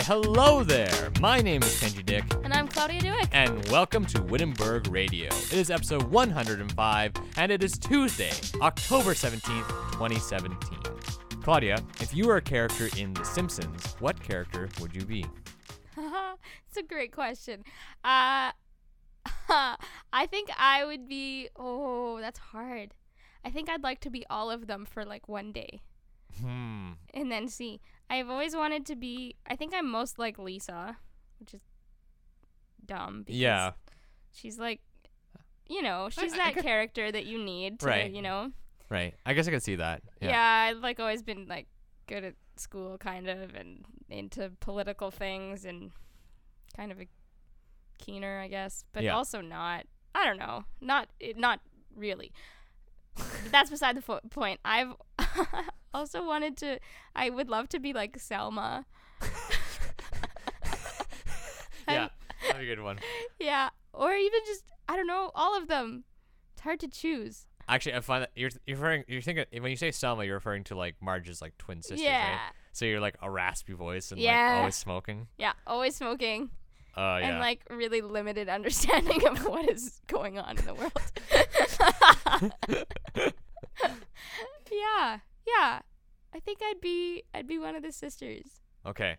Why, 0.00 0.04
hello 0.06 0.64
there. 0.64 1.10
My 1.20 1.42
name 1.42 1.62
is 1.62 1.78
Kenji 1.78 2.04
Dick, 2.06 2.24
And 2.42 2.54
I'm 2.54 2.66
Claudia 2.68 3.00
Dewick. 3.02 3.28
and 3.32 3.68
welcome 3.68 4.06
to 4.06 4.22
Wittenberg 4.22 4.86
Radio. 4.88 5.26
It 5.28 5.52
is 5.52 5.70
episode 5.70 6.04
105, 6.04 7.12
and 7.36 7.52
it 7.52 7.62
is 7.62 7.72
Tuesday, 7.78 8.30
October 8.62 9.10
17th, 9.12 9.68
2017. 9.92 10.78
Claudia, 11.42 11.82
if 12.00 12.14
you 12.14 12.28
were 12.28 12.36
a 12.36 12.40
character 12.42 12.88
in 12.96 13.12
The 13.12 13.24
Simpsons, 13.24 13.94
what 13.98 14.18
character 14.22 14.70
would 14.80 14.94
you 14.94 15.04
be? 15.04 15.26
it's 15.98 16.76
a 16.78 16.82
great 16.82 17.12
question. 17.12 17.62
Uh, 18.02 18.52
I 19.50 20.26
think 20.30 20.48
I 20.58 20.84
would 20.86 21.08
be. 21.08 21.48
Oh, 21.56 22.20
that's 22.20 22.38
hard. 22.38 22.94
I 23.44 23.50
think 23.50 23.68
I'd 23.68 23.82
like 23.82 24.00
to 24.00 24.10
be 24.10 24.24
all 24.30 24.50
of 24.50 24.66
them 24.66 24.86
for 24.86 25.04
like 25.04 25.28
one 25.28 25.52
day 25.52 25.80
Hmm. 26.40 26.92
and 27.12 27.30
then 27.30 27.48
see. 27.48 27.80
I've 28.10 28.28
always 28.28 28.54
wanted 28.54 28.84
to 28.86 28.96
be. 28.96 29.36
I 29.48 29.56
think 29.56 29.72
I'm 29.74 29.88
most 29.88 30.18
like 30.18 30.38
Lisa, 30.38 30.98
which 31.38 31.54
is 31.54 31.60
dumb. 32.84 33.22
Because 33.22 33.38
Yeah. 33.40 33.72
She's 34.32 34.58
like, 34.58 34.80
you 35.68 35.80
know, 35.82 36.08
she's 36.10 36.34
I 36.34 36.36
that 36.38 36.54
could- 36.54 36.64
character 36.64 37.10
that 37.12 37.24
you 37.26 37.42
need 37.42 37.80
to, 37.80 37.86
Right. 37.86 38.10
you 38.10 38.20
know. 38.22 38.50
Right. 38.88 39.14
I 39.24 39.32
guess 39.34 39.46
I 39.46 39.52
could 39.52 39.62
see 39.62 39.76
that. 39.76 40.02
Yeah. 40.20 40.28
Yeah. 40.30 40.70
I've 40.76 40.82
like 40.82 40.98
always 41.00 41.22
been 41.22 41.46
like 41.46 41.68
good 42.06 42.24
at 42.24 42.34
school, 42.56 42.98
kind 42.98 43.28
of, 43.28 43.54
and 43.54 43.84
into 44.08 44.50
political 44.60 45.10
things, 45.12 45.64
and 45.64 45.92
kind 46.76 46.90
of 46.90 47.00
a 47.00 47.06
keener, 47.98 48.40
I 48.40 48.48
guess, 48.48 48.84
but 48.92 49.04
Yeah. 49.04 49.14
also 49.14 49.40
not. 49.40 49.86
I 50.14 50.26
don't 50.26 50.38
know, 50.38 50.64
not 50.80 51.08
it, 51.20 51.36
not 51.38 51.60
really. 51.94 52.32
That's 53.52 53.70
beside 53.70 53.96
the 53.96 54.02
fo- 54.02 54.20
point. 54.30 54.58
I've 54.64 54.94
also 55.92 56.24
wanted 56.24 56.56
to. 56.58 56.78
I 57.14 57.30
would 57.30 57.48
love 57.48 57.68
to 57.70 57.78
be 57.80 57.92
like 57.92 58.18
Selma. 58.18 58.86
yeah. 61.88 62.08
That'd 62.46 62.60
be 62.60 62.70
a 62.70 62.74
good 62.76 62.82
one. 62.82 62.98
Yeah, 63.38 63.68
or 63.92 64.12
even 64.14 64.40
just 64.46 64.64
I 64.88 64.96
don't 64.96 65.06
know, 65.06 65.30
all 65.34 65.56
of 65.56 65.68
them. 65.68 66.04
It's 66.54 66.62
hard 66.62 66.80
to 66.80 66.88
choose. 66.88 67.46
Actually, 67.68 67.94
I 67.94 68.00
find 68.00 68.22
that 68.22 68.30
you're 68.34 68.50
you're 68.66 68.76
referring 68.76 69.04
you're 69.08 69.20
thinking 69.22 69.44
when 69.62 69.70
you 69.70 69.76
say 69.76 69.90
Selma, 69.90 70.24
you're 70.24 70.34
referring 70.34 70.64
to 70.64 70.74
like 70.74 70.96
Marge's 71.00 71.40
like 71.40 71.56
twin 71.58 71.82
sisters, 71.82 72.00
yeah, 72.02 72.30
right? 72.32 72.40
So 72.72 72.84
you're 72.84 73.00
like 73.00 73.16
a 73.22 73.30
raspy 73.30 73.74
voice 73.74 74.10
and 74.10 74.20
Yeah. 74.20 74.50
like 74.50 74.58
always 74.58 74.76
smoking. 74.76 75.28
yeah, 75.38 75.52
always 75.66 75.94
smoking. 75.96 76.50
Oh 76.96 77.18
yeah. 77.18 77.28
and 77.28 77.38
like 77.38 77.60
really 77.70 78.00
limited 78.00 78.48
understanding 78.58 79.24
of 79.28 79.44
what 79.46 79.70
is 79.70 80.00
going 80.08 80.38
on 80.38 80.58
in 80.58 80.64
the 80.64 80.74
world. 80.74 80.92
yeah, 84.72 85.18
yeah. 85.58 85.80
I 86.34 86.38
think 86.40 86.60
I'd 86.62 86.80
be 86.80 87.24
I'd 87.34 87.46
be 87.46 87.58
one 87.58 87.74
of 87.74 87.82
the 87.82 87.92
sisters. 87.92 88.60
okay. 88.86 89.16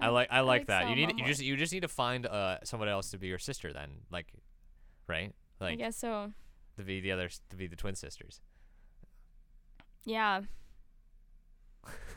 I 0.00 0.06
I- 0.06 0.08
like 0.10 0.28
I 0.30 0.40
like 0.40 0.66
that. 0.66 0.88
You 0.88 0.96
need 0.96 1.18
you 1.18 1.24
just 1.26 1.42
you 1.42 1.56
just 1.56 1.72
need 1.72 1.80
to 1.82 1.88
find 1.88 2.26
uh 2.26 2.58
someone 2.64 2.88
else 2.88 3.10
to 3.10 3.18
be 3.18 3.28
your 3.28 3.38
sister 3.38 3.72
then, 3.72 3.90
like, 4.10 4.26
right? 5.06 5.32
Like 5.60 5.72
I 5.74 5.76
guess 5.76 5.96
so. 5.96 6.32
to 6.76 6.82
be 6.82 7.00
the 7.00 7.12
other 7.12 7.28
to 7.50 7.56
be 7.56 7.66
the 7.66 7.76
twin 7.76 7.94
sisters. 7.94 8.40
Yeah. 10.04 10.42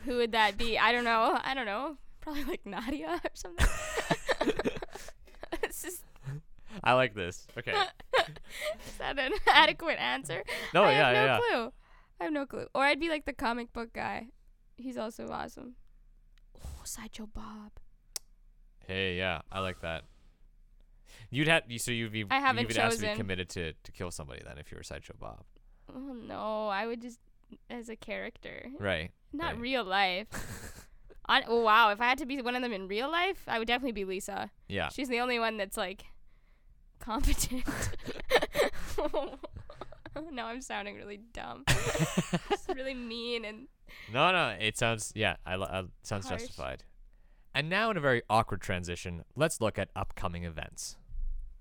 Who 0.04 0.16
would 0.18 0.32
that 0.32 0.56
be? 0.58 0.78
I 0.78 0.92
don't 0.92 1.04
know. 1.04 1.38
I 1.42 1.54
don't 1.54 1.66
know. 1.66 1.96
Probably 2.20 2.44
like 2.44 2.64
Nadia 2.66 3.20
or 3.24 3.30
something. 3.34 3.66
just, 5.64 6.04
I 6.82 6.92
like 6.94 7.14
this. 7.14 7.46
Okay. 7.58 7.72
is 8.18 8.96
that 8.98 9.18
an 9.18 9.32
adequate 9.46 9.98
answer? 10.00 10.42
No, 10.74 10.84
I 10.84 10.92
yeah, 10.92 10.96
have 10.98 11.14
no 11.14 11.20
yeah, 11.24 11.24
yeah. 11.24 11.38
clue. 11.38 11.72
I 12.20 12.24
have 12.24 12.32
no 12.32 12.46
clue. 12.46 12.66
Or 12.74 12.82
I'd 12.82 13.00
be 13.00 13.08
like 13.08 13.24
the 13.24 13.32
comic 13.32 13.72
book 13.72 13.92
guy. 13.92 14.28
He's 14.76 14.96
also 14.96 15.28
awesome. 15.28 15.74
Oh, 16.64 16.80
Sideshow 16.84 17.26
Bob. 17.26 17.72
Hey, 18.86 19.16
yeah, 19.16 19.40
I 19.50 19.60
like 19.60 19.80
that. 19.80 20.04
You'd 21.30 21.48
have 21.48 21.64
you 21.68 21.78
so 21.78 21.90
you'd 21.90 22.12
be 22.12 22.24
I 22.30 22.38
haven't 22.40 22.62
you 22.62 22.68
would 22.68 22.76
have 22.76 22.94
to 22.94 23.00
be 23.00 23.14
committed 23.14 23.48
to 23.50 23.72
to 23.72 23.92
kill 23.92 24.10
somebody 24.10 24.42
then 24.44 24.58
if 24.58 24.70
you 24.70 24.76
were 24.76 24.82
sideshow 24.84 25.14
Bob. 25.18 25.44
Oh 25.92 26.12
no, 26.12 26.68
I 26.68 26.86
would 26.86 27.02
just 27.02 27.18
as 27.70 27.88
a 27.88 27.96
character, 27.96 28.66
Right. 28.78 29.10
not 29.32 29.52
Right. 29.54 29.60
real 29.60 29.84
life. 29.84 30.28
On, 31.28 31.42
oh 31.48 31.60
wow, 31.62 31.90
if 31.90 32.00
I 32.00 32.04
had 32.04 32.18
to 32.18 32.26
be 32.26 32.40
one 32.40 32.54
of 32.54 32.62
them 32.62 32.72
in 32.72 32.86
real 32.86 33.10
life, 33.10 33.42
I 33.48 33.58
would 33.58 33.66
definitely 33.66 33.92
be 33.92 34.04
Lisa. 34.04 34.50
Yeah. 34.68 34.88
She's 34.90 35.08
the 35.08 35.18
only 35.18 35.38
one 35.40 35.56
that's 35.56 35.76
like 35.76 36.04
competent. 37.00 37.64
no, 40.32 40.46
I'm 40.46 40.60
sounding 40.60 40.96
really 40.96 41.20
dumb. 41.32 41.64
Just 41.68 42.68
really 42.74 42.94
mean 42.94 43.44
and 43.44 43.68
No, 44.12 44.32
no, 44.32 44.56
it 44.60 44.76
sounds 44.78 45.12
yeah, 45.14 45.36
I, 45.44 45.56
li- 45.56 45.66
uh, 45.70 45.84
sounds 46.02 46.28
Harsh. 46.28 46.42
justified. 46.42 46.84
And 47.54 47.70
now 47.70 47.90
in 47.90 47.96
a 47.96 48.00
very 48.00 48.22
awkward 48.28 48.60
transition, 48.60 49.24
let's 49.34 49.60
look 49.60 49.78
at 49.78 49.88
upcoming 49.96 50.44
events. 50.44 50.96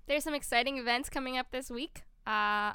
There's 0.08 0.24
some 0.24 0.34
exciting 0.34 0.78
events 0.78 1.10
coming 1.10 1.38
up 1.38 1.52
this 1.52 1.70
week. 1.70 2.04
Uh, 2.28 2.74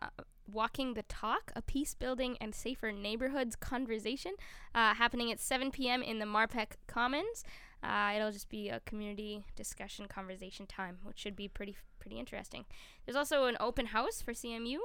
Walking 0.51 0.95
the 0.95 1.03
Talk, 1.05 1.53
a 1.55 1.63
peace 1.63 1.95
building 1.95 2.37
and 2.41 2.55
safer 2.55 2.91
neighborhoods 2.91 3.55
conversation, 3.55 4.33
uh, 4.75 4.95
happening 4.95 5.31
at 5.31 5.39
7 5.39 5.71
p.m. 5.71 6.03
in 6.03 6.19
the 6.19 6.25
Marpeck 6.25 6.73
Commons. 6.89 7.45
Uh, 7.83 8.13
it'll 8.17 8.33
just 8.33 8.49
be 8.49 8.69
a 8.69 8.81
community 8.81 9.45
discussion 9.55 10.07
conversation 10.07 10.67
time, 10.67 10.99
which 11.05 11.19
should 11.19 11.37
be 11.37 11.47
pretty 11.49 11.77
pretty 11.99 12.19
interesting. 12.19 12.65
There's 13.05 13.17
also 13.17 13.45
an 13.45 13.57
open 13.61 13.87
house 13.87 14.23
for 14.23 14.33
CMU 14.33 14.79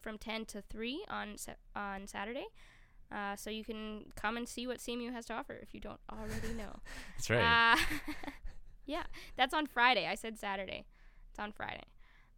from 0.00 0.18
10 0.18 0.46
to 0.46 0.62
3 0.62 1.04
on 1.08 1.36
sa- 1.36 1.52
on 1.74 2.06
Saturday. 2.06 2.46
Uh, 3.10 3.34
so 3.36 3.48
you 3.48 3.64
can 3.64 4.04
come 4.16 4.36
and 4.36 4.48
see 4.48 4.66
what 4.66 4.78
CMU 4.78 5.12
has 5.12 5.24
to 5.26 5.32
offer 5.32 5.54
if 5.62 5.72
you 5.72 5.80
don't 5.80 6.00
already 6.12 6.52
know. 6.56 6.80
That's 7.16 7.30
right. 7.30 7.74
Uh, 7.74 7.76
yeah, 8.86 9.04
that's 9.36 9.54
on 9.54 9.66
Friday. 9.66 10.06
I 10.06 10.14
said 10.14 10.38
Saturday. 10.38 10.84
It's 11.30 11.38
on 11.38 11.52
Friday. 11.52 11.84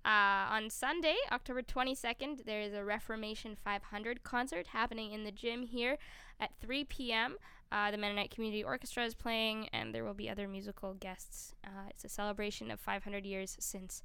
Uh, 0.04 0.49
on 0.50 0.70
Sunday, 0.70 1.16
October 1.31 1.62
22nd, 1.62 2.44
there 2.47 2.60
is 2.60 2.72
a 2.72 2.84
Reformation 2.84 3.54
500 3.54 4.22
concert 4.22 4.69
happening 4.69 5.12
in 5.12 5.25
the 5.25 5.32
gym 5.32 5.62
here 5.62 5.99
at 6.38 6.50
3 6.60 6.84
p.m. 6.84 7.37
Uh, 7.70 7.91
the 7.91 7.99
Mennonite 7.99 8.31
Community 8.31 8.65
Orchestra 8.65 9.04
is 9.04 9.15
playing, 9.15 9.69
and 9.72 9.94
there 9.94 10.04
will 10.04 10.15
be 10.15 10.31
other 10.31 10.49
musical 10.49 10.94
guests. 10.94 11.54
Uh, 11.65 11.88
it's 11.91 12.04
a 12.04 12.09
celebration 12.09 12.70
of 12.70 12.81
500 12.81 13.26
years 13.26 13.56
since 13.60 14.03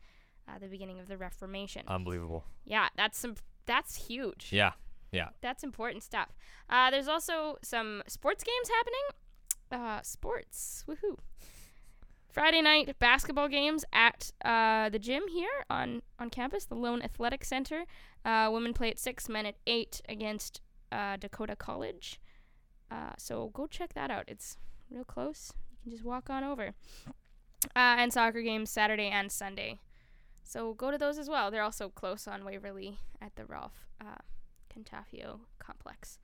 uh, 0.48 0.58
the 0.60 0.68
beginning 0.68 1.00
of 1.00 1.08
the 1.08 1.18
Reformation. 1.18 1.84
Unbelievable. 1.88 2.44
yeah, 2.66 2.90
that's 2.96 3.18
some. 3.18 3.36
That's 3.66 4.08
huge 4.08 4.50
Yeah. 4.52 4.74
Yeah. 5.12 5.30
That's 5.42 5.64
important 5.64 6.04
stuff. 6.04 6.30
Uh, 6.70 6.92
there's 6.92 7.08
also 7.08 7.58
some 7.64 8.04
sports 8.08 8.44
games 8.44 8.70
happening. 8.70 9.06
Uh, 9.72 10.02
sports, 10.04 10.84
woohoo! 10.88 11.18
Friday 12.32 12.62
night 12.62 13.00
basketball 13.00 13.48
games 13.48 13.86
at 13.94 14.32
uh, 14.44 14.90
the 14.90 15.00
gym 15.00 15.24
here 15.32 15.64
on 15.70 16.02
on 16.20 16.30
campus, 16.30 16.66
the 16.66 16.76
Loewen 16.76 17.04
Athletic 17.04 17.46
Center. 17.46 17.86
Uh, 18.26 18.50
women 18.52 18.74
play 18.74 18.90
at 18.92 19.00
six, 19.00 19.30
men 19.30 19.46
at 19.46 19.56
eight 19.66 20.02
against 20.10 20.62
uh, 20.92 21.16
Dakota 21.18 21.56
College. 21.56 22.20
Uh, 22.92 23.14
so 23.18 23.50
go 23.54 23.68
check 23.68 23.94
that 23.94 24.12
out. 24.12 24.26
It's 24.28 24.58
real 24.92 25.06
close. 25.06 25.54
You 25.72 25.78
can 25.84 25.92
just 25.92 26.04
walk 26.04 26.30
on 26.30 26.44
over. 26.44 26.72
Uh, 27.76 27.96
and 27.98 28.12
soccer 28.14 28.42
games 28.42 28.70
Saturday 28.70 29.08
and 29.08 29.32
Sunday. 29.32 29.80
So 30.46 30.74
go 30.74 30.92
to 30.92 30.98
those 30.98 31.18
as 31.18 31.28
well. 31.28 31.50
They're 31.50 31.64
also 31.64 31.90
close 31.90 32.28
on 32.28 32.46
Waverly 32.46 33.00
at 33.20 33.36
the 33.36 33.46
Ralph 33.46 33.88
uh, 34.00 34.22
Cantafio 34.72 35.40
complex. 35.60 36.20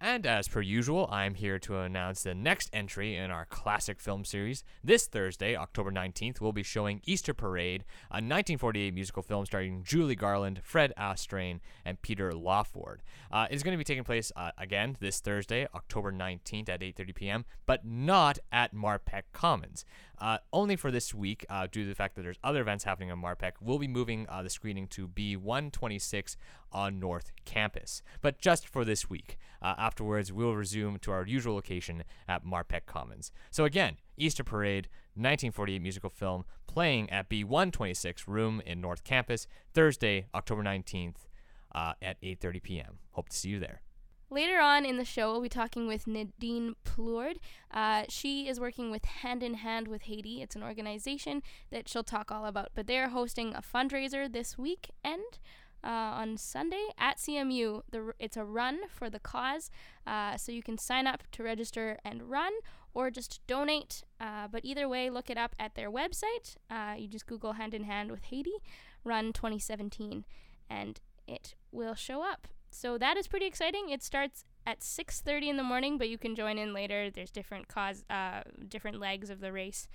And 0.00 0.26
as 0.26 0.48
per 0.48 0.60
usual, 0.60 1.08
I'm 1.10 1.34
here 1.34 1.58
to 1.60 1.78
announce 1.78 2.24
the 2.24 2.34
next 2.34 2.68
entry 2.74 3.16
in 3.16 3.30
our 3.30 3.46
classic 3.46 4.00
film 4.00 4.26
series. 4.26 4.62
This 4.82 5.06
Thursday, 5.06 5.56
October 5.56 5.90
19th, 5.90 6.42
we'll 6.42 6.52
be 6.52 6.62
showing 6.62 7.00
Easter 7.06 7.32
Parade, 7.32 7.84
a 8.10 8.20
1948 8.20 8.92
musical 8.92 9.22
film 9.22 9.46
starring 9.46 9.82
Judy 9.82 10.14
Garland, 10.14 10.60
Fred 10.62 10.92
Astaire, 10.98 11.60
and 11.86 12.02
Peter 12.02 12.32
Lawford. 12.32 13.02
Uh, 13.32 13.46
it's 13.50 13.62
going 13.62 13.72
to 13.72 13.78
be 13.78 13.84
taking 13.84 14.04
place 14.04 14.30
uh, 14.36 14.50
again 14.58 14.98
this 15.00 15.20
Thursday, 15.20 15.66
October 15.74 16.12
19th 16.12 16.68
at 16.68 16.80
8:30 16.80 17.14
p.m., 17.14 17.44
but 17.64 17.86
not 17.86 18.38
at 18.52 18.74
Marpeck 18.74 19.22
Commons. 19.32 19.86
Uh, 20.18 20.38
only 20.52 20.76
for 20.76 20.90
this 20.90 21.12
week, 21.12 21.44
uh, 21.48 21.66
due 21.70 21.82
to 21.82 21.88
the 21.88 21.94
fact 21.94 22.14
that 22.14 22.22
there's 22.22 22.38
other 22.44 22.60
events 22.60 22.84
happening 22.84 23.10
on 23.10 23.20
Marpeck, 23.20 23.52
we'll 23.60 23.78
be 23.78 23.88
moving 23.88 24.26
uh, 24.28 24.42
the 24.42 24.50
screening 24.50 24.86
to 24.88 25.08
B126 25.08 26.36
on 26.72 26.98
North 26.98 27.32
Campus. 27.44 28.02
But 28.22 28.38
just 28.38 28.68
for 28.68 28.84
this 28.84 29.08
week. 29.10 29.38
Uh, 29.62 29.74
afterwards, 29.78 30.30
we'll 30.30 30.54
resume 30.54 30.98
to 30.98 31.10
our 31.10 31.26
usual 31.26 31.54
location 31.54 32.04
at 32.28 32.44
Marpeck 32.44 32.84
Commons. 32.86 33.32
So 33.50 33.64
again, 33.64 33.96
Easter 34.18 34.44
Parade, 34.44 34.88
1948 35.14 35.80
musical 35.80 36.10
film, 36.10 36.44
playing 36.66 37.08
at 37.10 37.30
B126 37.30 38.26
room 38.26 38.60
in 38.66 38.80
North 38.80 39.04
Campus, 39.04 39.46
Thursday, 39.72 40.26
October 40.34 40.62
19th 40.62 41.28
uh, 41.74 41.94
at 42.02 42.20
8.30 42.20 42.62
p.m. 42.62 42.98
Hope 43.12 43.30
to 43.30 43.36
see 43.36 43.48
you 43.48 43.58
there. 43.58 43.80
Later 44.30 44.58
on 44.58 44.84
in 44.84 44.96
the 44.96 45.04
show, 45.04 45.32
we'll 45.32 45.42
be 45.42 45.48
talking 45.48 45.86
with 45.86 46.06
Nadine 46.06 46.74
Plourde. 46.84 47.38
Uh, 47.70 48.04
she 48.08 48.48
is 48.48 48.58
working 48.58 48.90
with 48.90 49.04
Hand 49.04 49.42
in 49.42 49.54
Hand 49.54 49.86
with 49.86 50.02
Haiti. 50.02 50.42
It's 50.42 50.56
an 50.56 50.62
organization 50.62 51.42
that 51.70 51.88
she'll 51.88 52.04
talk 52.04 52.32
all 52.32 52.46
about. 52.46 52.70
But 52.74 52.86
they're 52.86 53.10
hosting 53.10 53.54
a 53.54 53.62
fundraiser 53.62 54.32
this 54.32 54.56
weekend 54.56 55.38
uh, 55.84 55.88
on 55.88 56.36
Sunday 56.36 56.88
at 56.98 57.18
CMU. 57.18 57.82
The, 57.90 58.12
it's 58.18 58.36
a 58.36 58.44
run 58.44 58.88
for 58.88 59.10
the 59.10 59.20
cause, 59.20 59.70
uh, 60.06 60.36
so 60.36 60.50
you 60.50 60.62
can 60.62 60.78
sign 60.78 61.06
up 61.06 61.24
to 61.32 61.42
register 61.42 61.98
and 62.04 62.30
run, 62.30 62.52
or 62.94 63.10
just 63.10 63.46
donate. 63.46 64.02
Uh, 64.18 64.48
but 64.50 64.64
either 64.64 64.88
way, 64.88 65.10
look 65.10 65.28
it 65.28 65.36
up 65.36 65.54
at 65.60 65.74
their 65.74 65.90
website. 65.90 66.56
Uh, 66.70 66.94
you 66.96 67.06
just 67.06 67.26
Google 67.26 67.52
Hand 67.52 67.74
in 67.74 67.84
Hand 67.84 68.10
with 68.10 68.24
Haiti, 68.24 68.54
Run 69.04 69.32
2017, 69.32 70.24
and 70.70 71.00
it 71.28 71.54
will 71.70 71.94
show 71.94 72.22
up. 72.22 72.48
So 72.74 72.98
that 72.98 73.16
is 73.16 73.28
pretty 73.28 73.46
exciting. 73.46 73.90
It 73.90 74.02
starts 74.02 74.44
at 74.66 74.82
6:30 74.82 75.48
in 75.48 75.56
the 75.56 75.62
morning, 75.62 75.96
but 75.96 76.08
you 76.08 76.18
can 76.18 76.34
join 76.34 76.58
in 76.58 76.72
later. 76.72 77.08
There's 77.08 77.30
different 77.30 77.68
cause, 77.68 78.04
uh, 78.10 78.42
different 78.66 78.98
legs 78.98 79.30
of 79.30 79.38
the 79.38 79.52
race, 79.52 79.86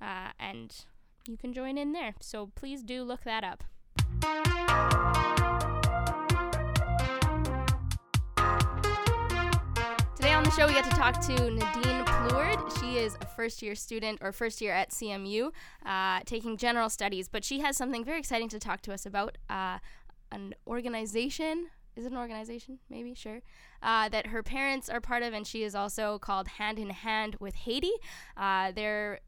uh, 0.00 0.30
and 0.38 0.84
you 1.26 1.36
can 1.36 1.52
join 1.52 1.76
in 1.76 1.92
there. 1.92 2.14
So 2.20 2.52
please 2.54 2.84
do 2.84 3.02
look 3.02 3.24
that 3.24 3.42
up. 3.42 3.64
Today 10.14 10.32
on 10.32 10.44
the 10.44 10.52
show, 10.52 10.68
we 10.68 10.74
get 10.74 10.84
to 10.84 10.90
talk 10.90 11.20
to 11.22 11.50
Nadine 11.50 12.04
Plourde. 12.04 12.80
She 12.80 12.98
is 12.98 13.16
a 13.20 13.26
first 13.26 13.60
year 13.60 13.74
student 13.74 14.20
or 14.22 14.30
first 14.30 14.60
year 14.60 14.72
at 14.72 14.92
CMU, 14.92 15.50
uh, 15.84 16.20
taking 16.26 16.56
general 16.56 16.90
studies, 16.90 17.28
but 17.28 17.44
she 17.44 17.58
has 17.58 17.76
something 17.76 18.04
very 18.04 18.20
exciting 18.20 18.48
to 18.50 18.60
talk 18.60 18.82
to 18.82 18.92
us 18.92 19.04
about 19.04 19.36
uh, 19.48 19.78
an 20.30 20.54
organization. 20.68 21.70
Is 22.00 22.06
it 22.06 22.12
an 22.12 22.18
organization? 22.18 22.78
Maybe, 22.88 23.12
sure. 23.12 23.42
Uh, 23.82 24.08
that 24.08 24.28
her 24.28 24.42
parents 24.42 24.88
are 24.88 25.02
part 25.02 25.22
of, 25.22 25.34
and 25.34 25.46
she 25.46 25.64
is 25.64 25.74
also 25.74 26.18
called 26.18 26.48
Hand 26.48 26.78
in 26.78 26.88
Hand 26.88 27.36
with 27.40 27.54
Haiti. 27.54 27.92
Uh, 28.38 28.72
they're 28.72 29.20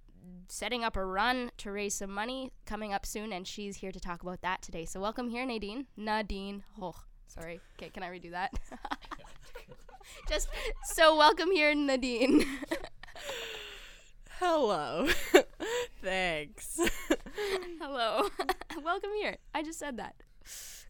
setting 0.48 0.82
up 0.82 0.96
a 0.96 1.04
run 1.04 1.50
to 1.58 1.70
raise 1.70 1.92
some 1.92 2.10
money 2.10 2.50
coming 2.64 2.94
up 2.94 3.04
soon, 3.04 3.30
and 3.30 3.46
she's 3.46 3.76
here 3.76 3.92
to 3.92 4.00
talk 4.00 4.22
about 4.22 4.40
that 4.40 4.62
today. 4.62 4.86
So, 4.86 5.02
welcome 5.02 5.28
here, 5.28 5.44
Nadine. 5.44 5.84
Nadine. 5.98 6.64
Oh, 6.80 6.94
sorry. 7.26 7.60
Okay, 7.76 7.90
can 7.90 8.02
I 8.02 8.08
redo 8.08 8.30
that? 8.30 8.58
Just 10.30 10.48
so 10.94 11.14
welcome 11.14 11.50
here, 11.50 11.74
Nadine. 11.74 12.42
Hello. 14.40 15.10
Thanks. 16.02 16.80
Hello. 17.82 18.30
welcome 18.82 19.10
here. 19.20 19.36
I 19.54 19.62
just 19.62 19.78
said 19.78 19.98
that. 19.98 20.14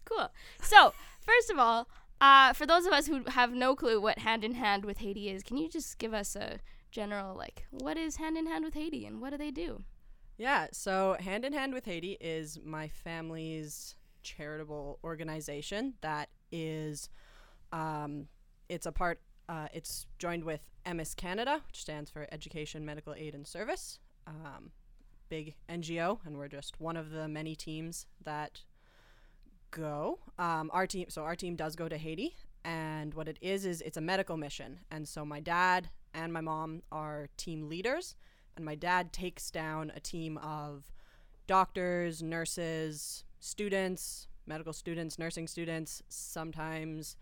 Cool. 0.05 0.31
So, 0.63 0.95
first 1.25 1.51
of 1.51 1.59
all, 1.59 1.89
uh, 2.21 2.53
for 2.53 2.67
those 2.67 2.87
of 2.87 2.93
us 2.93 3.07
who 3.07 3.25
have 3.29 3.53
no 3.53 3.75
clue 3.75 4.01
what 4.01 4.19
Hand 4.19 4.45
in 4.45 4.55
Hand 4.55 4.85
with 4.85 4.99
Haiti 4.99 5.29
is, 5.29 5.43
can 5.43 5.57
you 5.57 5.69
just 5.69 5.99
give 5.99 6.15
us 6.15 6.37
a 6.37 6.61
general, 6.91 7.37
like, 7.37 7.67
what 7.71 7.97
is 7.97 8.17
Hand 8.17 8.37
in 8.37 8.47
Hand 8.47 8.65
with 8.65 8.75
Haiti 8.75 9.07
and 9.07 9.21
what 9.21 9.31
do 9.31 9.39
they 9.39 9.51
do? 9.51 9.83
Yeah, 10.39 10.69
so 10.73 11.17
Hand 11.19 11.45
in 11.45 11.53
Hand 11.53 11.75
with 11.75 11.85
Haiti 11.85 12.17
is 12.21 12.59
my 12.65 12.89
family's 12.89 13.97
charitable 14.23 14.99
organization 15.03 15.95
that 16.01 16.29
is 16.53 17.09
um, 17.73 18.29
it's 18.69 18.87
a 18.87 18.93
part 18.93 19.21
uh, 19.49 19.67
it's 19.75 20.07
joined 20.19 20.45
with 20.45 20.71
EMAS 20.87 21.15
Canada, 21.17 21.61
which 21.67 21.81
stands 21.81 22.11
for 22.11 22.27
Education, 22.31 22.85
Medical 22.85 23.15
Aid 23.15 23.35
and 23.35 23.47
Service. 23.47 23.99
Um, 24.27 24.71
big 25.29 25.55
NGO, 25.69 26.19
and 26.25 26.37
we're 26.37 26.49
just 26.49 26.81
one 26.81 26.97
of 26.97 27.11
the 27.11 27.27
many 27.29 27.55
teams 27.55 28.07
that 28.23 28.63
go. 29.73 30.21
Um, 30.39 30.71
our 30.73 30.87
team, 30.87 31.07
so 31.09 31.23
our 31.25 31.35
team 31.35 31.57
does 31.57 31.75
go 31.75 31.89
to 31.89 31.99
Haiti, 31.99 32.37
and 32.65 33.13
what 33.15 33.27
it 33.27 33.39
is 33.41 33.67
is 33.67 33.81
it's 33.81 33.97
a 33.97 34.01
medical 34.01 34.37
mission. 34.37 34.79
And 34.93 35.09
so 35.09 35.25
my 35.25 35.41
dad 35.41 35.91
and 36.15 36.33
my 36.33 36.41
mom 36.41 36.83
are 36.93 37.29
team 37.37 37.69
leaders, 37.69 38.15
and 38.55 38.65
my 38.65 38.77
dad 38.77 39.13
takes 39.13 39.51
down 39.51 39.91
a 39.97 40.01
team 40.01 40.39
of 40.39 40.93
doctors, 41.49 42.23
nurses, 42.23 43.25
students, 43.41 44.29
medical 44.47 44.73
students, 44.73 45.19
nursing 45.19 45.49
students, 45.49 46.03
sometimes 46.09 47.17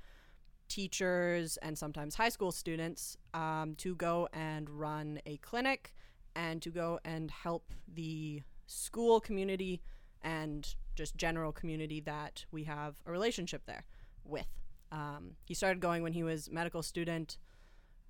teachers, 0.69 1.57
and 1.59 1.77
sometimes 1.77 2.15
high 2.15 2.29
school 2.29 2.53
students 2.53 3.17
um, 3.35 3.75
to 3.77 3.95
go 3.95 4.29
and 4.33 4.69
run 4.69 5.21
a 5.27 5.37
clinic 5.39 5.95
and 6.37 6.63
to 6.63 6.71
go 6.71 7.01
and 7.05 7.31
help 7.31 7.73
the 7.93 8.43
school 8.67 9.21
community 9.21 9.81
and 10.23 10.77
just 11.01 11.17
general 11.17 11.51
community 11.51 11.99
that 11.99 12.45
we 12.53 12.65
have 12.65 12.97
a 13.07 13.11
relationship 13.11 13.63
there 13.65 13.87
with. 14.23 14.61
Um, 14.93 15.37
he 15.47 15.55
started 15.55 15.81
going 15.81 16.03
when 16.03 16.13
he 16.13 16.23
was 16.23 16.51
medical 16.51 16.83
student, 16.83 17.39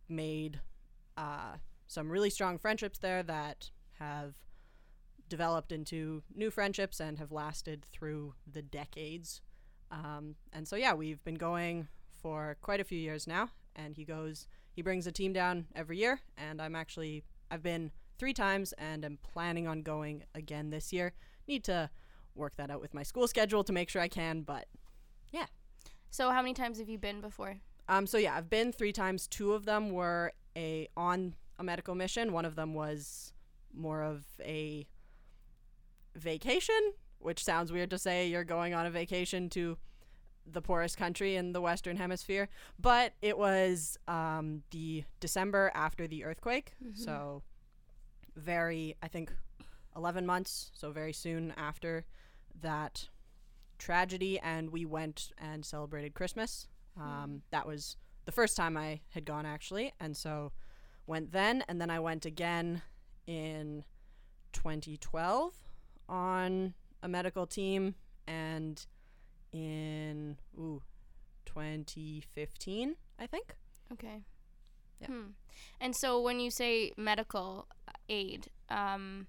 made 0.08 0.60
uh, 1.16 1.58
some 1.86 2.10
really 2.10 2.30
strong 2.30 2.58
friendships 2.58 2.98
there 2.98 3.22
that 3.22 3.70
have 4.00 4.34
developed 5.28 5.70
into 5.70 6.24
new 6.34 6.50
friendships 6.50 6.98
and 6.98 7.16
have 7.18 7.30
lasted 7.30 7.84
through 7.92 8.34
the 8.52 8.60
decades. 8.60 9.40
Um, 9.92 10.34
and 10.52 10.66
so, 10.66 10.74
yeah, 10.74 10.92
we've 10.92 11.22
been 11.22 11.36
going 11.36 11.86
for 12.20 12.56
quite 12.60 12.80
a 12.80 12.84
few 12.84 12.98
years 12.98 13.24
now. 13.28 13.50
And 13.76 13.94
he 13.94 14.04
goes, 14.04 14.48
he 14.72 14.82
brings 14.82 15.06
a 15.06 15.12
team 15.12 15.32
down 15.32 15.66
every 15.76 15.98
year. 15.98 16.22
And 16.36 16.60
I'm 16.60 16.74
actually, 16.74 17.22
I've 17.52 17.62
been 17.62 17.92
three 18.18 18.34
times 18.34 18.74
and 18.78 19.04
I'm 19.04 19.20
planning 19.22 19.68
on 19.68 19.82
going 19.82 20.24
again 20.34 20.70
this 20.70 20.92
year. 20.92 21.12
Need 21.46 21.62
to 21.64 21.88
work 22.34 22.56
that 22.56 22.70
out 22.70 22.80
with 22.80 22.94
my 22.94 23.02
school 23.02 23.28
schedule 23.28 23.64
to 23.64 23.72
make 23.72 23.88
sure 23.88 24.02
I 24.02 24.08
can, 24.08 24.42
but 24.42 24.66
yeah. 25.30 25.46
So, 26.10 26.30
how 26.30 26.42
many 26.42 26.54
times 26.54 26.78
have 26.78 26.88
you 26.88 26.98
been 26.98 27.20
before? 27.20 27.58
Um, 27.88 28.06
so 28.06 28.18
yeah, 28.18 28.36
I've 28.36 28.48
been 28.48 28.72
three 28.72 28.92
times. 28.92 29.26
Two 29.26 29.52
of 29.52 29.64
them 29.64 29.90
were 29.90 30.32
a 30.56 30.88
on 30.96 31.34
a 31.58 31.64
medical 31.64 31.94
mission. 31.94 32.32
One 32.32 32.44
of 32.44 32.54
them 32.54 32.72
was 32.72 33.32
more 33.74 34.02
of 34.02 34.24
a 34.40 34.86
vacation, 36.14 36.92
which 37.18 37.44
sounds 37.44 37.72
weird 37.72 37.90
to 37.90 37.98
say. 37.98 38.28
You're 38.28 38.44
going 38.44 38.74
on 38.74 38.86
a 38.86 38.90
vacation 38.90 39.48
to 39.50 39.76
the 40.46 40.62
poorest 40.62 40.96
country 40.96 41.36
in 41.36 41.52
the 41.52 41.60
Western 41.60 41.96
Hemisphere, 41.96 42.48
but 42.78 43.12
it 43.22 43.36
was 43.36 43.98
um, 44.08 44.62
the 44.70 45.04
December 45.18 45.70
after 45.74 46.06
the 46.06 46.24
earthquake. 46.24 46.72
Mm-hmm. 46.82 47.00
So, 47.00 47.42
very, 48.36 48.96
I 49.02 49.08
think, 49.08 49.32
11 49.96 50.24
months, 50.26 50.70
so 50.74 50.92
very 50.92 51.12
soon 51.12 51.52
after 51.56 52.04
that 52.60 53.08
tragedy. 53.78 54.38
And 54.38 54.70
we 54.70 54.84
went 54.84 55.32
and 55.38 55.64
celebrated 55.64 56.14
Christmas. 56.14 56.68
Um, 56.96 57.42
That 57.50 57.66
was 57.66 57.96
the 58.24 58.32
first 58.32 58.56
time 58.56 58.76
I 58.76 59.00
had 59.10 59.24
gone, 59.24 59.46
actually. 59.46 59.92
And 59.98 60.16
so, 60.16 60.52
went 61.06 61.32
then, 61.32 61.64
and 61.68 61.80
then 61.80 61.90
I 61.90 61.98
went 61.98 62.24
again 62.26 62.82
in 63.26 63.84
2012 64.52 65.54
on 66.08 66.74
a 67.02 67.08
medical 67.08 67.46
team 67.46 67.94
and 68.26 68.84
in 69.52 70.36
ooh 70.58 70.82
2015 71.46 72.96
i 73.18 73.26
think 73.26 73.54
Okay. 73.92 74.22
Yeah. 75.00 75.08
Hmm. 75.08 75.30
And 75.80 75.94
so, 75.96 76.20
when 76.20 76.40
you 76.40 76.50
say 76.50 76.92
medical 76.96 77.66
aid, 78.08 78.48
um, 78.68 79.26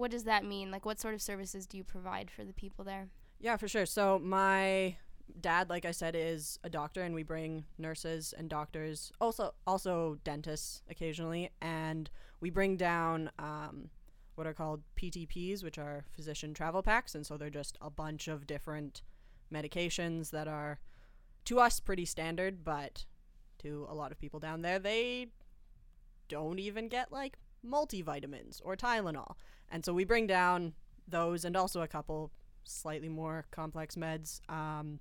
what 0.00 0.10
does 0.10 0.24
that 0.24 0.44
mean? 0.44 0.70
Like, 0.70 0.84
what 0.84 1.00
sort 1.00 1.14
of 1.14 1.22
services 1.22 1.66
do 1.66 1.76
you 1.76 1.84
provide 1.84 2.30
for 2.30 2.44
the 2.44 2.52
people 2.52 2.84
there? 2.84 3.08
yeah 3.40 3.56
for 3.56 3.66
sure 3.66 3.86
so 3.86 4.18
my 4.18 4.94
dad 5.40 5.70
like 5.70 5.84
i 5.84 5.90
said 5.90 6.14
is 6.14 6.58
a 6.64 6.68
doctor 6.70 7.02
and 7.02 7.14
we 7.14 7.22
bring 7.22 7.64
nurses 7.78 8.34
and 8.36 8.50
doctors 8.50 9.12
also 9.20 9.54
also 9.66 10.18
dentists 10.24 10.82
occasionally 10.90 11.50
and 11.62 12.10
we 12.40 12.50
bring 12.50 12.76
down 12.76 13.30
um, 13.38 13.88
what 14.34 14.46
are 14.46 14.54
called 14.54 14.82
ptps 14.96 15.64
which 15.64 15.78
are 15.78 16.04
physician 16.14 16.52
travel 16.52 16.82
packs 16.82 17.14
and 17.14 17.26
so 17.26 17.36
they're 17.36 17.50
just 17.50 17.78
a 17.80 17.90
bunch 17.90 18.28
of 18.28 18.46
different 18.46 19.02
medications 19.52 20.30
that 20.30 20.48
are 20.48 20.78
to 21.44 21.58
us 21.58 21.80
pretty 21.80 22.04
standard 22.04 22.64
but 22.64 23.04
to 23.58 23.86
a 23.88 23.94
lot 23.94 24.12
of 24.12 24.18
people 24.18 24.40
down 24.40 24.62
there 24.62 24.78
they 24.78 25.28
don't 26.28 26.58
even 26.58 26.88
get 26.88 27.10
like 27.10 27.38
multivitamins 27.64 28.60
or 28.64 28.76
tylenol 28.76 29.34
and 29.70 29.84
so 29.84 29.92
we 29.92 30.04
bring 30.04 30.26
down 30.26 30.74
those 31.08 31.44
and 31.44 31.56
also 31.56 31.82
a 31.82 31.88
couple 31.88 32.30
slightly 32.64 33.08
more 33.08 33.46
complex 33.50 33.96
meds 33.96 34.40
um, 34.48 35.00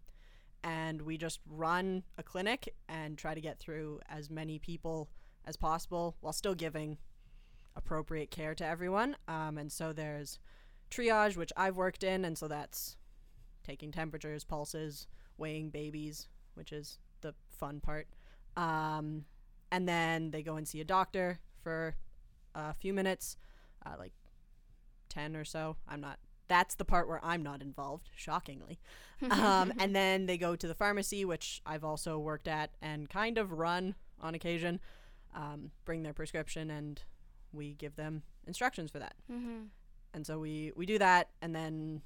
and 0.64 1.02
we 1.02 1.18
just 1.18 1.40
run 1.48 2.04
a 2.18 2.24
clinic 2.24 2.74
and 2.88 3.18
try 3.18 3.34
to 3.34 3.42
get 3.42 3.60
through 3.60 4.00
as 4.10 4.30
many 4.30 4.60
people 4.60 5.10
as 5.46 5.56
possible 5.56 6.16
while 6.22 6.34
still 6.34 6.56
giving 6.56 6.98
appropriate 7.76 8.30
care 8.30 8.54
to 8.56 8.66
everyone. 8.66 9.16
Um, 9.28 9.58
and 9.58 9.72
so 9.72 9.94
there's 9.94 10.40
triage, 10.92 11.38
which 11.38 11.54
I've 11.56 11.78
worked 11.78 12.04
in, 12.04 12.26
and 12.26 12.38
so 12.38 12.48
that's 12.48 12.98
taking 13.64 13.92
temperatures, 13.92 14.44
pulses, 14.44 15.08
weighing 15.38 15.70
babies, 15.70 16.28
which 16.56 16.72
is 16.74 17.00
the 17.22 17.34
fun 17.48 17.80
part. 17.80 18.08
Um, 18.58 19.26
and 19.72 19.88
then 19.88 20.32
they 20.32 20.42
go 20.42 20.56
and 20.56 20.68
see 20.68 20.82
a 20.82 20.86
doctor 20.86 21.40
for 21.62 21.96
a 22.56 22.74
few 22.74 22.94
minutes, 22.94 23.38
uh, 23.86 23.96
like 23.98 24.14
10 25.10 25.36
or 25.36 25.46
so. 25.46 25.78
I'm 25.88 26.02
not 26.02 26.20
that's 26.50 26.76
the 26.76 26.84
part 26.84 27.08
where 27.08 27.24
I'm 27.24 27.44
not 27.44 27.62
involved, 27.62 28.10
shockingly. 28.16 28.80
Um, 29.30 29.72
and 29.80 29.96
then 29.96 30.26
they 30.26 30.38
go 30.38 30.56
to 30.58 30.68
the 30.68 30.74
pharmacy, 30.74 31.24
which 31.24 31.62
I've 31.66 31.86
also 31.86 32.20
worked 32.20 32.48
at 32.48 32.72
and 32.82 33.10
kind 33.10 33.38
of 33.38 33.54
run 33.54 33.96
on 34.20 34.36
occasion, 34.36 34.82
um, 35.34 35.72
bring 35.86 36.04
their 36.04 36.12
prescription, 36.12 36.72
and 36.72 37.02
we 37.54 37.76
give 37.76 37.96
them 37.96 38.24
instructions 38.48 38.92
for 38.92 39.00
that. 39.00 39.14
Mm-hmm. 39.32 39.66
And 40.14 40.26
so 40.26 40.40
we, 40.40 40.74
we 40.76 40.86
do 40.86 40.98
that, 40.98 41.30
and 41.42 41.56
then 41.56 42.02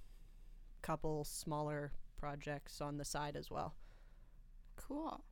a 0.77 0.85
couple 0.85 1.23
smaller 1.23 1.93
projects 2.17 2.81
on 2.81 2.97
the 2.97 3.05
side 3.05 3.37
as 3.37 3.49
well. 3.49 3.73
Cool. 4.75 5.23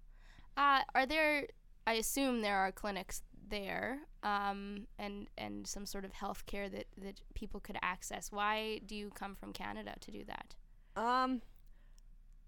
Uh, 0.56 0.82
are 0.96 1.06
there? 1.06 1.48
I 1.86 1.94
assume 1.94 2.42
there 2.42 2.58
are 2.58 2.72
clinics 2.72 3.24
there 3.52 4.00
um, 4.24 4.88
and 4.98 5.28
and 5.38 5.68
some 5.68 5.86
sort 5.86 6.04
of 6.06 6.12
health 6.14 6.46
care 6.48 6.68
that, 6.70 6.86
that 6.98 7.22
people 7.36 7.60
could 7.60 7.78
access. 7.84 8.32
Why 8.32 8.80
do 8.88 8.96
you 8.96 9.12
come 9.14 9.36
from 9.36 9.54
Canada 9.54 9.94
to 10.00 10.12
do 10.12 10.24
that? 10.26 10.56
Um, 10.96 11.42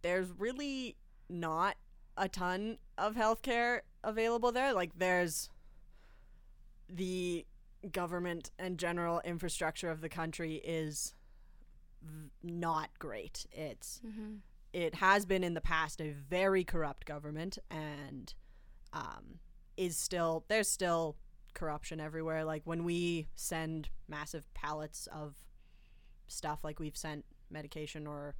there's 0.01 0.31
really 0.37 0.95
not 1.29 1.75
a 2.17 2.27
ton 2.27 2.77
of 2.97 3.15
healthcare 3.15 3.81
available 4.03 4.51
there. 4.51 4.73
Like, 4.73 4.91
there's 4.97 5.49
the 6.89 7.45
government 7.91 8.51
and 8.59 8.77
general 8.77 9.21
infrastructure 9.25 9.89
of 9.89 10.01
the 10.01 10.09
country 10.09 10.55
is 10.63 11.13
v- 12.01 12.29
not 12.43 12.89
great. 12.99 13.45
It's 13.51 14.01
Mm-hmm. 14.05 14.35
it 14.73 14.95
has 14.95 15.25
been 15.25 15.43
in 15.43 15.53
the 15.53 15.61
past 15.61 16.01
a 16.01 16.11
very 16.11 16.63
corrupt 16.63 17.05
government 17.05 17.57
and 17.69 18.33
um, 18.93 19.39
is 19.77 19.97
still 19.97 20.45
there's 20.47 20.69
still 20.69 21.17
corruption 21.53 21.99
everywhere. 21.99 22.43
Like 22.43 22.63
when 22.65 22.83
we 22.83 23.27
send 23.35 23.89
massive 24.07 24.51
pallets 24.53 25.07
of 25.11 25.35
stuff 26.27 26.59
like 26.63 26.79
we've 26.79 26.97
sent 26.97 27.25
medication 27.49 28.07
or 28.07 28.35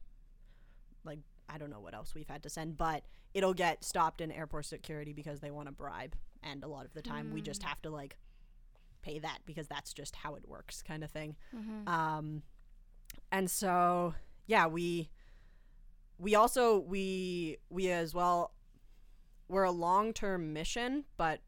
like 1.04 1.20
I 1.50 1.58
don't 1.58 1.70
know 1.70 1.80
what 1.80 1.94
else 1.94 2.16
we've 2.16 2.30
had 2.30 2.44
to 2.44 2.50
send 2.50 2.78
but 2.78 3.04
it'll 3.34 3.54
get 3.54 3.84
stopped 3.84 4.22
in 4.22 4.32
airport 4.32 4.66
security 4.66 5.14
because 5.14 5.40
they 5.40 5.52
want 5.52 5.68
to 5.68 5.72
bribe. 5.72 6.16
And 6.42 6.64
a 6.64 6.68
lot 6.68 6.86
of 6.86 6.94
the 6.94 7.02
time 7.02 7.32
we 7.34 7.42
just 7.42 7.64
have 7.64 7.82
to 7.84 7.90
like 7.90 8.18
pay 9.02 9.20
that 9.20 9.40
because 9.46 9.68
that's 9.68 9.94
just 9.94 10.16
how 10.16 10.36
it 10.36 10.48
works 10.48 10.82
kind 10.82 11.04
of 11.04 11.12
thing. 11.12 11.36
Mm-hmm. 11.56 11.88
um, 11.88 12.44
and 13.32 13.50
so 13.50 14.14
yeah, 14.48 14.68
we 14.68 15.10
we 16.18 16.36
also 16.36 16.80
we 16.80 17.58
we 17.70 17.90
as 17.92 18.14
well 18.14 18.52
we're 19.48 19.64
a 19.64 19.72
long 19.72 20.14
term 20.14 20.54
mission, 20.54 21.06
but 21.18 21.40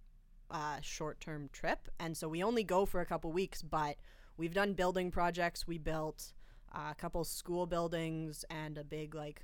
uh, 0.52 0.78
short 0.82 1.20
term 1.20 1.50
trip, 1.52 1.90
and 2.00 2.16
so 2.16 2.28
we 2.28 2.44
only 2.44 2.64
go 2.64 2.86
for 2.86 3.02
a 3.02 3.06
couple 3.06 3.32
weeks. 3.32 3.62
But 3.62 3.98
we've 4.38 4.54
done 4.54 4.74
building 4.74 5.12
projects. 5.12 5.68
We 5.68 5.78
built 5.78 6.34
uh, 6.74 6.90
a 6.92 6.96
couple 6.96 7.24
school 7.24 7.66
buildings 7.66 8.46
and 8.50 8.78
a 8.78 8.84
big 8.84 9.16
like 9.16 9.42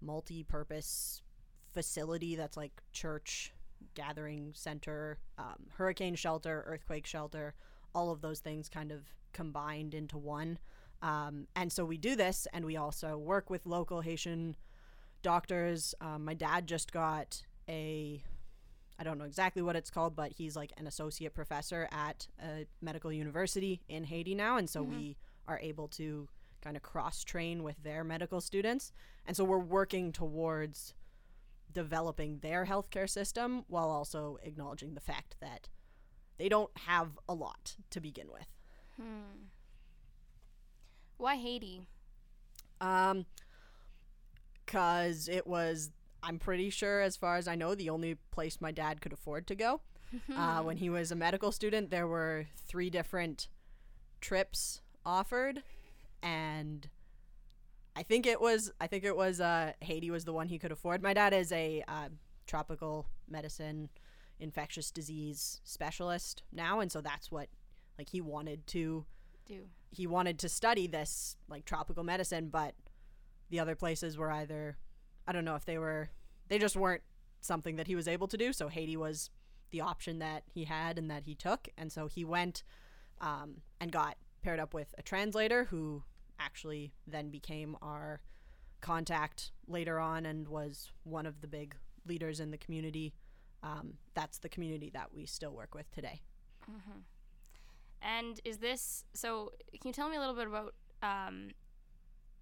multi 0.00 0.42
purpose 0.42 1.22
facility 1.72 2.36
that's 2.36 2.56
like 2.56 2.82
church 2.92 3.52
gathering 3.94 4.52
center, 4.54 5.18
um, 5.38 5.66
hurricane 5.76 6.14
shelter, 6.14 6.64
earthquake 6.66 7.06
shelter, 7.06 7.54
all 7.94 8.10
of 8.10 8.20
those 8.20 8.40
things 8.40 8.68
kind 8.68 8.92
of 8.92 9.02
combined 9.32 9.94
into 9.94 10.18
one. 10.18 10.58
Um, 11.02 11.46
and 11.54 11.72
so 11.72 11.84
we 11.84 11.96
do 11.96 12.16
this, 12.16 12.46
and 12.52 12.64
we 12.64 12.76
also 12.76 13.16
work 13.16 13.50
with 13.50 13.66
local 13.66 14.00
Haitian 14.00 14.56
doctors. 15.22 15.94
Um, 16.00 16.24
my 16.24 16.34
dad 16.34 16.66
just 16.66 16.92
got 16.92 17.42
a, 17.68 18.22
I 18.98 19.04
don't 19.04 19.18
know 19.18 19.24
exactly 19.24 19.62
what 19.62 19.76
it's 19.76 19.90
called, 19.90 20.16
but 20.16 20.32
he's 20.32 20.56
like 20.56 20.72
an 20.76 20.86
associate 20.86 21.34
professor 21.34 21.88
at 21.92 22.26
a 22.42 22.66
medical 22.80 23.12
university 23.12 23.82
in 23.88 24.04
Haiti 24.04 24.34
now. 24.34 24.56
And 24.56 24.68
so 24.68 24.82
we 24.82 25.16
are 25.46 25.58
able 25.60 25.88
to 25.88 26.28
kind 26.60 26.76
of 26.76 26.82
cross 26.82 27.24
train 27.24 27.62
with 27.62 27.82
their 27.82 28.02
medical 28.04 28.40
students. 28.40 28.92
And 29.26 29.36
so 29.36 29.44
we're 29.44 29.58
working 29.58 30.12
towards 30.12 30.94
developing 31.72 32.38
their 32.38 32.66
healthcare 32.66 33.08
system 33.08 33.64
while 33.68 33.90
also 33.90 34.38
acknowledging 34.42 34.94
the 34.94 35.00
fact 35.00 35.36
that 35.40 35.68
they 36.38 36.48
don't 36.48 36.70
have 36.86 37.18
a 37.28 37.34
lot 37.34 37.76
to 37.90 38.00
begin 38.00 38.28
with. 38.32 38.46
Hmm. 38.96 39.46
Why 41.16 41.36
Haiti? 41.36 41.82
Um, 42.80 43.26
cause 44.66 45.28
it 45.28 45.46
was, 45.46 45.90
I'm 46.22 46.38
pretty 46.38 46.70
sure, 46.70 47.00
as 47.00 47.16
far 47.16 47.36
as 47.36 47.46
I 47.48 47.54
know, 47.54 47.74
the 47.74 47.90
only 47.90 48.16
place 48.30 48.60
my 48.60 48.72
dad 48.72 49.00
could 49.00 49.12
afford 49.12 49.46
to 49.48 49.54
go. 49.54 49.80
Uh, 50.34 50.60
when 50.62 50.78
he 50.78 50.90
was 50.90 51.10
a 51.10 51.16
medical 51.16 51.52
student, 51.52 51.90
there 51.90 52.06
were 52.06 52.46
three 52.66 52.90
different 52.90 53.48
trips 54.20 54.80
offered, 55.04 55.62
and 56.22 56.88
I 57.94 58.02
think 58.02 58.26
it 58.26 58.40
was, 58.40 58.72
I 58.80 58.86
think 58.86 59.04
it 59.04 59.16
was, 59.16 59.40
uh, 59.40 59.72
Haiti 59.80 60.10
was 60.10 60.24
the 60.24 60.32
one 60.32 60.48
he 60.48 60.58
could 60.58 60.72
afford. 60.72 61.02
My 61.02 61.14
dad 61.14 61.32
is 61.32 61.52
a 61.52 61.84
uh, 61.86 62.08
tropical 62.46 63.06
medicine, 63.28 63.88
infectious 64.40 64.90
disease 64.90 65.60
specialist 65.64 66.42
now, 66.52 66.80
and 66.80 66.90
so 66.90 67.00
that's 67.00 67.30
what, 67.30 67.48
like, 67.98 68.10
he 68.10 68.20
wanted 68.20 68.66
to 68.68 69.04
Do 69.46 69.66
he 69.90 70.06
wanted 70.06 70.38
to 70.40 70.48
study 70.48 70.86
this 70.86 71.36
like 71.48 71.64
tropical 71.64 72.04
medicine, 72.04 72.48
but 72.48 72.74
the 73.50 73.60
other 73.60 73.74
places 73.74 74.18
were 74.18 74.30
either 74.30 74.76
I 75.28 75.32
don't 75.32 75.44
know 75.44 75.54
if 75.54 75.64
they 75.64 75.78
were 75.78 76.08
they 76.48 76.58
just 76.58 76.74
weren't 76.74 77.02
something 77.40 77.76
that 77.76 77.86
he 77.86 77.94
was 77.94 78.08
able 78.08 78.26
to 78.28 78.36
do. 78.36 78.52
So 78.52 78.68
Haiti 78.68 78.96
was 78.96 79.30
the 79.70 79.82
option 79.82 80.18
that 80.18 80.44
he 80.52 80.64
had 80.64 80.98
and 80.98 81.10
that 81.10 81.24
he 81.24 81.34
took, 81.34 81.68
and 81.76 81.92
so 81.92 82.06
he 82.06 82.24
went 82.24 82.64
um, 83.20 83.58
and 83.80 83.92
got 83.92 84.16
paired 84.42 84.58
up 84.58 84.72
with 84.72 84.94
a 84.96 85.02
translator 85.02 85.64
who 85.64 86.02
actually 86.40 86.92
then 87.06 87.28
became 87.28 87.76
our 87.82 88.20
contact 88.80 89.50
later 89.66 89.98
on 89.98 90.24
and 90.24 90.48
was 90.48 90.90
one 91.04 91.26
of 91.26 91.40
the 91.40 91.48
big 91.48 91.74
leaders 92.06 92.40
in 92.40 92.50
the 92.50 92.58
community. 92.58 93.12
Um, 93.62 93.94
that's 94.14 94.38
the 94.38 94.48
community 94.48 94.90
that 94.94 95.12
we 95.12 95.26
still 95.26 95.52
work 95.52 95.74
with 95.74 95.90
today. 95.90 96.22
Mm-hmm. 96.70 97.00
And 98.00 98.40
is 98.44 98.58
this 98.58 99.04
so? 99.12 99.52
Can 99.72 99.88
you 99.88 99.92
tell 99.92 100.08
me 100.08 100.16
a 100.16 100.20
little 100.20 100.34
bit 100.34 100.46
about? 100.46 100.74
Um, 101.02 101.50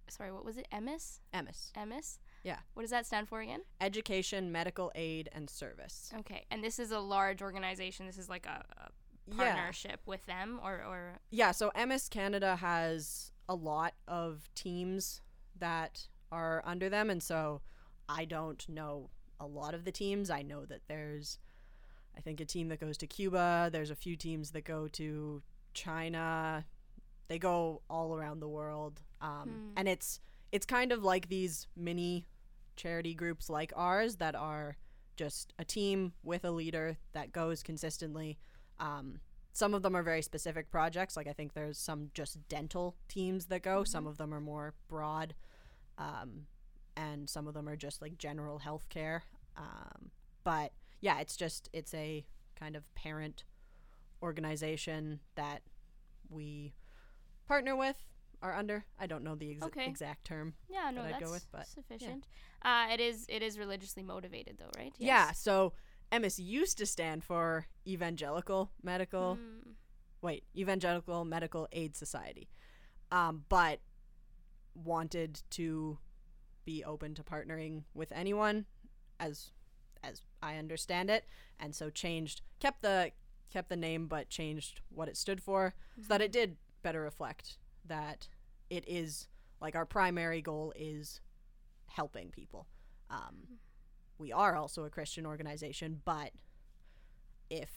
sorry, 0.07 0.31
what 0.31 0.45
was 0.45 0.57
it? 0.57 0.67
EMAS. 0.71 1.19
EMAS, 1.33 1.71
EMAS. 1.75 2.19
Yeah. 2.47 2.59
What 2.75 2.83
does 2.83 2.91
that 2.91 3.05
stand 3.05 3.27
for 3.27 3.41
again? 3.41 3.59
Education, 3.81 4.53
Medical 4.53 4.89
Aid, 4.95 5.27
and 5.33 5.49
Service. 5.49 6.11
Okay, 6.19 6.45
and 6.49 6.63
this 6.63 6.79
is 6.79 6.91
a 6.91 6.99
large 6.99 7.41
organization. 7.41 8.05
This 8.05 8.17
is 8.17 8.29
like 8.29 8.45
a, 8.45 8.63
a 8.77 8.89
Yeah. 9.27 9.35
partnership 9.53 9.99
with 10.05 10.25
them, 10.27 10.59
or 10.63 10.75
or 10.91 11.19
Yeah, 11.29 11.51
so 11.51 11.71
MS 11.75 12.07
Canada 12.07 12.55
has 12.55 13.33
a 13.49 13.55
lot 13.55 13.95
of 14.07 14.47
teams 14.55 15.21
that 15.59 16.07
are 16.31 16.61
under 16.65 16.87
them, 16.89 17.09
and 17.09 17.21
so 17.21 17.61
I 18.07 18.23
don't 18.23 18.67
know 18.69 19.09
a 19.41 19.45
lot 19.45 19.73
of 19.73 19.83
the 19.83 19.91
teams. 19.91 20.29
I 20.29 20.41
know 20.41 20.63
that 20.65 20.81
there's, 20.87 21.39
I 22.17 22.21
think, 22.21 22.39
a 22.39 22.45
team 22.45 22.69
that 22.69 22.79
goes 22.79 22.97
to 22.99 23.07
Cuba. 23.07 23.69
There's 23.73 23.91
a 23.91 23.95
few 23.95 24.15
teams 24.15 24.51
that 24.51 24.63
go 24.63 24.87
to 24.87 25.43
China. 25.73 26.65
They 27.27 27.39
go 27.39 27.81
all 27.89 28.15
around 28.15 28.39
the 28.39 28.47
world, 28.47 29.01
um, 29.19 29.49
Hmm. 29.49 29.73
and 29.75 29.87
it's 29.89 30.21
it's 30.53 30.65
kind 30.65 30.93
of 30.93 31.03
like 31.03 31.27
these 31.27 31.67
mini 31.75 32.25
charity 32.77 33.13
groups 33.13 33.49
like 33.49 33.73
ours 33.75 34.15
that 34.17 34.35
are 34.35 34.77
just 35.17 35.53
a 35.59 35.65
team 35.65 36.13
with 36.23 36.45
a 36.45 36.51
leader 36.51 36.97
that 37.13 37.31
goes 37.33 37.63
consistently. 37.63 38.37
Um, 38.79 39.19
some 39.51 39.73
of 39.73 39.81
them 39.81 39.95
are 39.95 40.03
very 40.03 40.21
specific 40.21 40.69
projects. 40.69 41.17
Like 41.17 41.27
I 41.27 41.33
think 41.33 41.53
there's 41.53 41.79
some 41.79 42.11
just 42.13 42.47
dental 42.47 42.95
teams 43.09 43.47
that 43.47 43.63
go. 43.63 43.83
Some 43.83 44.05
of 44.07 44.17
them 44.17 44.33
are 44.33 44.39
more 44.39 44.75
broad, 44.87 45.33
um, 45.97 46.45
and 46.95 47.27
some 47.29 47.47
of 47.47 47.55
them 47.55 47.67
are 47.67 47.75
just 47.75 48.01
like 48.01 48.17
general 48.19 48.61
healthcare. 48.63 49.21
Um, 49.57 50.11
but 50.43 50.71
yeah, 51.01 51.19
it's 51.19 51.35
just 51.35 51.69
it's 51.73 51.93
a 51.95 52.23
kind 52.59 52.75
of 52.75 52.83
parent 52.93 53.43
organization 54.21 55.19
that 55.35 55.61
we 56.29 56.73
partner 57.47 57.75
with 57.75 57.95
are 58.41 58.53
under. 58.53 58.85
I 58.99 59.07
don't 59.07 59.23
know 59.23 59.35
the 59.35 59.51
ex- 59.53 59.63
Okay. 59.65 59.87
exact 59.87 60.25
term. 60.25 60.53
yeah, 60.69 60.91
no, 60.91 61.01
that 61.01 61.07
I'd 61.07 61.13
that's 61.13 61.25
go 61.25 61.31
with, 61.31 61.47
but, 61.51 61.67
yeah. 61.99 62.15
Uh, 62.67 62.87
it 62.91 62.99
is 62.99 63.25
it 63.29 63.41
is 63.41 63.57
religiously 63.57 64.03
motivated 64.03 64.57
though, 64.57 64.69
right? 64.77 64.93
Yeah. 64.97 65.31
So 65.31 65.71
MS 66.11 66.37
used 66.37 66.77
to 66.79 66.85
stand 66.85 67.23
for 67.23 67.67
Evangelical 67.87 68.71
Medical. 68.83 69.35
Hmm. 69.35 69.71
wait, 70.21 70.43
Evangelical 70.53 71.23
Medical 71.23 71.69
Aid 71.71 71.95
Society, 71.95 72.49
um, 73.09 73.45
but 73.47 73.79
wanted 74.75 75.41
to 75.51 75.97
be 76.65 76.83
open 76.83 77.15
to 77.15 77.23
partnering 77.23 77.83
with 77.93 78.11
anyone, 78.11 78.65
as 79.17 79.51
as 80.03 80.21
I 80.43 80.57
understand 80.57 81.09
it, 81.09 81.23
and 81.61 81.73
so 81.73 81.89
changed, 81.89 82.41
kept 82.59 82.81
the 82.81 83.13
kept 83.49 83.69
the 83.69 83.77
name, 83.77 84.07
but 84.07 84.27
changed 84.27 84.81
what 84.89 85.07
it 85.07 85.15
stood 85.15 85.41
for, 85.41 85.73
so 86.01 86.07
that 86.09 86.21
it 86.21 86.33
did 86.33 86.57
better 86.83 86.99
reflect 86.99 87.59
that 87.85 88.27
it 88.69 88.83
is 88.85 89.29
like 89.61 89.73
our 89.73 89.85
primary 89.85 90.41
goal 90.41 90.73
is 90.75 91.21
helping 91.87 92.29
people. 92.29 92.67
Um, 93.09 93.59
we 94.17 94.31
are 94.31 94.55
also 94.55 94.83
a 94.83 94.89
Christian 94.89 95.25
organization, 95.25 96.01
but 96.05 96.31
if 97.49 97.69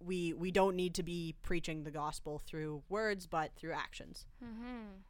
we 0.00 0.32
we 0.32 0.50
don't 0.50 0.76
need 0.76 0.94
to 0.94 1.02
be 1.02 1.34
preaching 1.42 1.84
the 1.84 1.90
gospel 1.90 2.38
through 2.38 2.82
words 2.88 3.26
but 3.26 3.54
through 3.56 3.72
actions 3.72 4.26
Mm-hmm. 4.44 5.00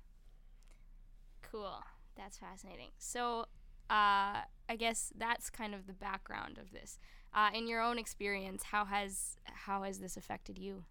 Cool. 1.43 1.83
That's 2.17 2.39
fascinating. 2.39 2.91
So, 2.99 3.47
uh, 3.91 4.43
I 4.69 4.77
guess 4.79 5.13
that's 5.17 5.51
kind 5.51 5.75
of 5.75 5.87
the 5.87 5.93
background 5.93 6.59
of 6.59 6.71
this. 6.73 6.99
Uh, 7.33 7.51
in 7.53 7.67
your 7.67 7.81
own 7.81 7.99
experience, 7.99 8.65
how 8.65 8.85
has 8.85 9.37
how 9.45 9.83
has 9.83 9.99
this 9.99 10.17
affected 10.17 10.59
you? 10.59 10.85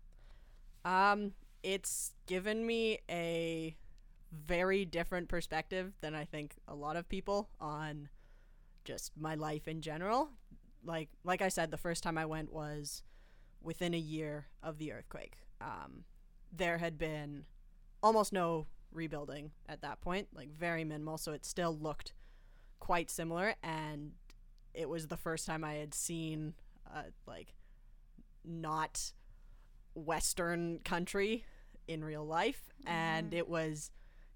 um 0.86 1.32
it's 1.64 2.12
given 2.28 2.66
me 2.66 3.00
a 3.10 3.76
very 4.46 4.84
different 4.86 5.30
perspective 5.30 5.94
than 6.02 6.16
i 6.16 6.26
think 6.26 6.56
a 6.68 6.76
lot 6.76 6.96
of 6.96 7.08
people 7.08 7.50
on 7.60 8.10
just 8.84 9.12
my 9.16 9.36
life 9.36 9.68
in 9.68 9.82
general 9.82 10.30
like 10.84 11.10
like 11.24 11.42
i 11.42 11.48
said 11.48 11.70
the 11.72 11.78
first 11.78 12.04
time 12.04 12.18
i 12.18 12.26
went 12.26 12.52
was 12.52 13.04
within 13.64 13.94
a 13.94 13.98
year 13.98 14.48
of 14.62 14.78
the 14.78 14.92
earthquake. 14.92 15.38
Um, 15.62 16.04
there 16.52 16.78
had 16.78 16.98
been 16.98 17.46
almost 18.04 18.34
no 18.34 18.68
rebuilding 18.92 19.52
at 19.68 19.82
that 19.82 20.02
point, 20.02 20.28
like 20.34 20.52
very 20.52 20.84
minimal, 20.84 21.18
so 21.18 21.32
it 21.32 21.46
still 21.46 21.76
looked 21.76 22.14
quite 22.80 23.10
similar. 23.10 23.56
And 23.64 24.12
it 24.74 24.90
was 24.90 25.08
the 25.08 25.18
first 25.18 25.48
time 25.48 25.64
I 25.64 25.76
had 25.76 25.94
seen, 25.94 26.54
uh, 26.94 27.04
like, 27.26 27.56
not 28.44 29.14
Western 29.96 30.80
country 30.80 31.46
in 31.88 32.04
real 32.04 32.26
life, 32.26 32.70
and 32.86 33.34
it 33.34 33.48
was 33.48 33.92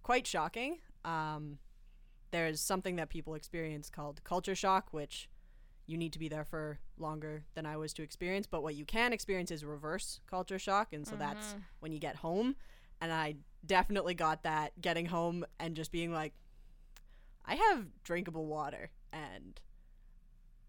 quite 0.08 0.26
shocking. 0.26 0.78
Um, 1.04 1.58
there's 2.32 2.62
something 2.62 2.96
that 2.96 3.10
people 3.10 3.36
experience 3.36 3.90
called 3.90 4.24
culture 4.24 4.56
shock, 4.56 4.88
which 4.92 5.30
you 5.86 5.98
need 5.98 6.14
to 6.14 6.20
be 6.20 6.30
there 6.30 6.46
for 6.46 6.80
longer 6.98 7.44
than 7.56 7.66
I 7.66 7.76
was 7.76 7.92
to 7.96 8.04
experience. 8.04 8.48
But 8.48 8.64
what 8.64 8.74
you 8.76 8.86
can 8.86 9.12
experience 9.12 9.52
is 9.52 9.66
reverse 9.66 10.22
culture 10.26 10.58
shock, 10.58 10.94
and 10.94 11.06
so 11.06 11.18
that's 11.18 11.56
when 11.82 11.92
you 11.92 12.00
get 12.00 12.16
home. 12.16 12.56
And 13.02 13.12
I 13.12 13.36
definitely 13.66 14.14
got 14.14 14.44
that 14.44 14.80
getting 14.80 15.08
home 15.08 15.44
and 15.60 15.76
just 15.76 15.92
being 15.92 16.14
like, 16.14 16.32
I 17.46 17.56
have 17.56 17.88
drinkable 18.06 18.46
water, 18.46 18.92
and 19.12 19.60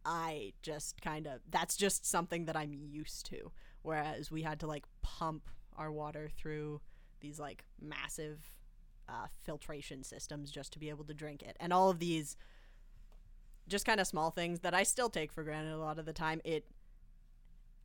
I 0.04 0.54
just 0.62 1.00
kind 1.00 1.28
of 1.28 1.42
that's 1.48 1.76
just 1.76 2.04
something 2.04 2.46
that 2.46 2.56
I'm 2.56 2.72
used 2.72 3.26
to. 3.26 3.52
Whereas 3.82 4.32
we 4.32 4.42
had 4.42 4.58
to 4.60 4.66
like 4.66 4.84
pump 5.00 5.48
our 5.76 5.92
water 5.92 6.28
through 6.36 6.80
these 7.20 7.38
like 7.38 7.64
massive 7.80 8.57
uh, 9.08 9.26
filtration 9.42 10.04
systems 10.04 10.50
just 10.50 10.72
to 10.72 10.78
be 10.78 10.88
able 10.88 11.04
to 11.04 11.14
drink 11.14 11.42
it, 11.42 11.56
and 11.60 11.72
all 11.72 11.90
of 11.90 11.98
these 11.98 12.36
just 13.68 13.84
kind 13.84 14.00
of 14.00 14.06
small 14.06 14.30
things 14.30 14.60
that 14.60 14.74
I 14.74 14.82
still 14.82 15.10
take 15.10 15.30
for 15.30 15.44
granted 15.44 15.72
a 15.74 15.78
lot 15.78 15.98
of 15.98 16.06
the 16.06 16.12
time. 16.12 16.40
It 16.44 16.64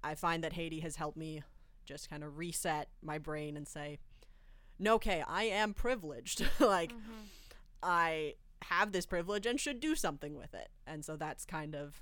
I 0.03 0.15
find 0.15 0.44
that 0.44 0.53
Haiti 0.53 0.82
has 0.82 0.98
helped 0.98 1.18
me 1.18 1.44
just 1.86 2.10
kind 2.10 2.24
of 2.24 2.38
reset 2.38 2.89
my 3.01 3.18
brain 3.18 3.56
and 3.56 3.68
say, 3.68 4.00
no, 4.80 4.96
okay, 4.96 5.24
I 5.27 5.44
am 5.44 5.74
privileged. 5.74 6.46
like, 6.60 6.92
I 7.82 8.36
have 8.63 8.92
this 8.92 9.06
privilege 9.06 9.46
and 9.46 9.60
should 9.60 9.80
do 9.80 9.96
something 9.96 10.36
with 10.36 10.53
it. 10.53 10.70
And 10.86 11.06
so 11.06 11.15
that's 11.15 11.46
kind 11.46 11.75
of, 11.75 12.01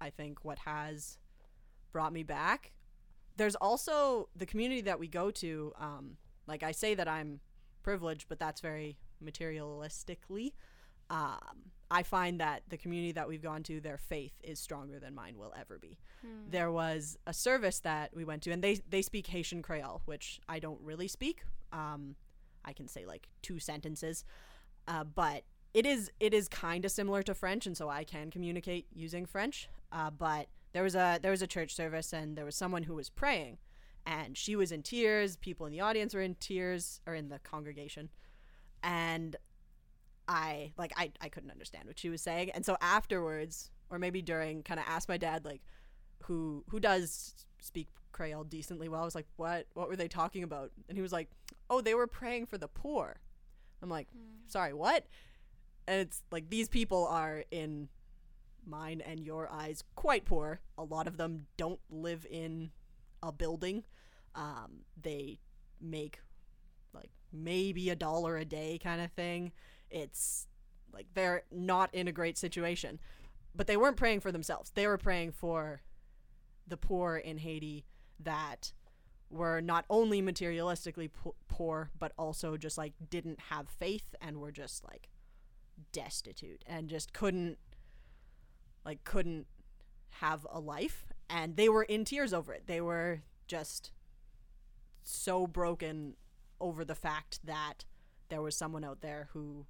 I 0.00 0.10
think, 0.10 0.44
what 0.44 0.60
has 0.60 1.18
brought 1.92 2.12
me 2.12 2.22
back. 2.22 2.72
There's 3.36 3.54
also 3.54 4.28
the 4.36 4.46
community 4.46 4.82
that 4.82 4.98
we 4.98 5.08
go 5.08 5.30
to. 5.30 5.72
Um, 5.78 6.16
like, 6.46 6.62
I 6.62 6.72
say 6.72 6.94
that 6.94 7.08
I'm 7.08 7.40
privileged, 7.82 8.26
but 8.28 8.38
that's 8.38 8.60
very 8.60 8.96
materialistically. 9.24 10.52
Um, 11.08 11.72
I 11.90 12.04
find 12.04 12.40
that 12.40 12.62
the 12.68 12.76
community 12.76 13.12
that 13.12 13.26
we've 13.26 13.42
gone 13.42 13.64
to, 13.64 13.80
their 13.80 13.98
faith 13.98 14.32
is 14.44 14.60
stronger 14.60 15.00
than 15.00 15.14
mine 15.14 15.36
will 15.36 15.52
ever 15.58 15.78
be. 15.78 15.98
There 16.50 16.70
was 16.70 17.18
a 17.26 17.34
service 17.34 17.80
that 17.80 18.14
we 18.14 18.24
went 18.24 18.42
to, 18.42 18.52
and 18.52 18.62
they 18.62 18.80
they 18.88 19.02
speak 19.02 19.26
Haitian 19.26 19.62
Creole, 19.62 20.02
which 20.04 20.40
I 20.48 20.58
don't 20.58 20.80
really 20.82 21.08
speak. 21.08 21.42
Um, 21.72 22.14
I 22.64 22.72
can 22.72 22.86
say 22.88 23.06
like 23.06 23.28
two 23.42 23.58
sentences, 23.58 24.24
uh, 24.86 25.04
but 25.04 25.44
it 25.74 25.86
is 25.86 26.10
it 26.20 26.34
is 26.34 26.48
kind 26.48 26.84
of 26.84 26.90
similar 26.90 27.22
to 27.22 27.34
French, 27.34 27.66
and 27.66 27.76
so 27.76 27.88
I 27.88 28.04
can 28.04 28.30
communicate 28.30 28.86
using 28.94 29.26
French. 29.26 29.68
Uh, 29.90 30.10
but 30.10 30.46
there 30.72 30.82
was 30.82 30.94
a 30.94 31.18
there 31.20 31.30
was 31.30 31.42
a 31.42 31.46
church 31.46 31.74
service, 31.74 32.12
and 32.12 32.36
there 32.36 32.44
was 32.44 32.54
someone 32.54 32.84
who 32.84 32.94
was 32.94 33.08
praying, 33.08 33.58
and 34.06 34.36
she 34.36 34.56
was 34.56 34.72
in 34.72 34.82
tears. 34.82 35.36
People 35.36 35.66
in 35.66 35.72
the 35.72 35.80
audience 35.80 36.14
were 36.14 36.22
in 36.22 36.34
tears, 36.36 37.00
or 37.06 37.14
in 37.14 37.28
the 37.28 37.38
congregation, 37.38 38.08
and 38.82 39.36
I 40.28 40.72
like 40.78 40.92
I, 40.96 41.12
I 41.20 41.28
couldn't 41.28 41.50
understand 41.50 41.86
what 41.86 41.98
she 41.98 42.08
was 42.08 42.22
saying. 42.22 42.50
And 42.50 42.64
so 42.64 42.76
afterwards, 42.80 43.70
or 43.90 43.98
maybe 43.98 44.22
during, 44.22 44.62
kind 44.62 44.78
of 44.78 44.86
asked 44.88 45.08
my 45.08 45.16
dad 45.16 45.44
like 45.44 45.62
who 46.24 46.64
who 46.68 46.80
does 46.80 47.34
speak 47.60 47.88
Creole 48.12 48.44
decently 48.44 48.88
well. 48.88 49.02
I 49.02 49.04
was 49.04 49.14
like, 49.14 49.26
"What 49.36 49.66
what 49.74 49.88
were 49.88 49.96
they 49.96 50.08
talking 50.08 50.42
about?" 50.42 50.70
And 50.88 50.96
he 50.96 51.02
was 51.02 51.12
like, 51.12 51.30
"Oh, 51.68 51.80
they 51.80 51.94
were 51.94 52.06
praying 52.06 52.46
for 52.46 52.58
the 52.58 52.68
poor." 52.68 53.20
I'm 53.82 53.88
like, 53.88 54.08
mm. 54.08 54.50
"Sorry, 54.50 54.72
what?" 54.72 55.06
And 55.88 56.00
it's 56.00 56.22
like 56.30 56.50
these 56.50 56.68
people 56.68 57.06
are 57.06 57.44
in 57.50 57.88
mine 58.66 59.00
and 59.00 59.20
your 59.20 59.50
eyes 59.50 59.82
quite 59.94 60.24
poor. 60.24 60.60
A 60.78 60.84
lot 60.84 61.06
of 61.06 61.16
them 61.16 61.46
don't 61.56 61.80
live 61.90 62.26
in 62.30 62.70
a 63.22 63.32
building. 63.32 63.84
Um, 64.34 64.84
they 65.00 65.40
make 65.80 66.20
like 66.92 67.10
maybe 67.32 67.90
a 67.90 67.96
dollar 67.96 68.36
a 68.36 68.44
day 68.44 68.78
kind 68.82 69.00
of 69.00 69.10
thing. 69.12 69.52
It's 69.90 70.46
like 70.92 71.06
they're 71.14 71.42
not 71.50 71.94
in 71.94 72.08
a 72.08 72.12
great 72.12 72.38
situation. 72.38 73.00
But 73.54 73.66
they 73.66 73.76
weren't 73.76 73.96
praying 73.96 74.20
for 74.20 74.30
themselves. 74.30 74.70
They 74.70 74.86
were 74.86 74.98
praying 74.98 75.32
for 75.32 75.82
the 76.66 76.76
poor 76.76 77.16
in 77.16 77.38
Haiti 77.38 77.84
that 78.20 78.72
were 79.28 79.60
not 79.60 79.84
only 79.90 80.22
materialistically 80.22 81.10
po- 81.12 81.34
poor, 81.48 81.90
but 81.98 82.12
also 82.18 82.56
just 82.56 82.78
like 82.78 82.92
didn't 83.08 83.40
have 83.50 83.68
faith 83.68 84.14
and 84.20 84.38
were 84.38 84.52
just 84.52 84.84
like 84.84 85.08
destitute 85.92 86.62
and 86.66 86.88
just 86.88 87.12
couldn't 87.12 87.58
like 88.84 89.02
couldn't 89.04 89.46
have 90.20 90.46
a 90.50 90.60
life 90.60 91.06
and 91.30 91.56
they 91.56 91.68
were 91.68 91.82
in 91.84 92.04
tears 92.04 92.32
over 92.32 92.52
it. 92.52 92.64
They 92.66 92.80
were 92.80 93.22
just 93.46 93.92
so 95.02 95.46
broken 95.46 96.14
over 96.60 96.84
the 96.84 96.94
fact 96.94 97.40
that 97.44 97.84
there 98.28 98.42
was 98.42 98.54
someone 98.54 98.84
out 98.84 99.00
there 99.00 99.28
who 99.32 99.66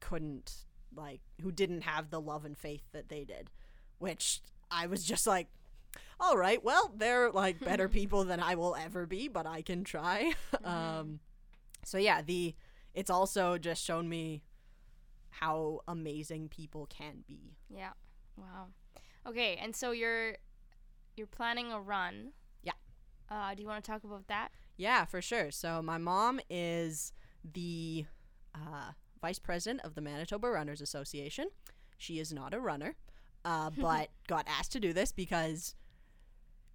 couldn't 0.00 0.64
like 0.94 1.20
who 1.42 1.50
didn't 1.52 1.82
have 1.82 2.10
the 2.10 2.20
love 2.20 2.44
and 2.44 2.56
faith 2.56 2.82
that 2.92 3.08
they 3.08 3.24
did 3.24 3.50
which 3.98 4.40
i 4.70 4.86
was 4.86 5.04
just 5.04 5.26
like 5.26 5.48
all 6.20 6.36
right 6.36 6.64
well 6.64 6.92
they're 6.96 7.30
like 7.30 7.58
better 7.60 7.88
people 8.00 8.24
than 8.24 8.40
i 8.40 8.54
will 8.54 8.74
ever 8.76 9.06
be 9.06 9.28
but 9.28 9.46
i 9.46 9.60
can 9.62 9.84
try 9.84 10.32
um 10.64 11.20
so 11.84 11.98
yeah 11.98 12.22
the 12.22 12.54
it's 12.94 13.10
also 13.10 13.58
just 13.58 13.84
shown 13.84 14.08
me 14.08 14.42
how 15.30 15.80
amazing 15.86 16.48
people 16.48 16.86
can 16.86 17.22
be 17.26 17.56
Yeah. 17.68 17.90
Wow. 18.36 18.68
Okay, 19.26 19.58
and 19.60 19.74
so 19.74 19.90
you're 19.90 20.36
you're 21.16 21.26
planning 21.26 21.72
a 21.72 21.80
run. 21.80 22.32
Yeah. 22.62 22.72
Uh, 23.30 23.54
do 23.54 23.62
you 23.62 23.68
want 23.68 23.84
to 23.84 23.90
talk 23.90 24.04
about 24.04 24.28
that? 24.28 24.50
Yeah, 24.76 25.04
for 25.04 25.20
sure. 25.20 25.50
So 25.50 25.82
my 25.82 25.98
mom 25.98 26.40
is 26.48 27.12
the 27.44 28.06
uh, 28.54 28.92
vice 29.20 29.38
president 29.38 29.80
of 29.84 29.94
the 29.94 30.00
Manitoba 30.00 30.48
Runners 30.48 30.80
Association. 30.80 31.48
She 31.98 32.18
is 32.20 32.32
not 32.32 32.54
a 32.54 32.60
runner, 32.60 32.94
uh, 33.44 33.70
but 33.76 34.10
got 34.28 34.46
asked 34.48 34.72
to 34.72 34.80
do 34.80 34.92
this 34.92 35.12
because 35.12 35.74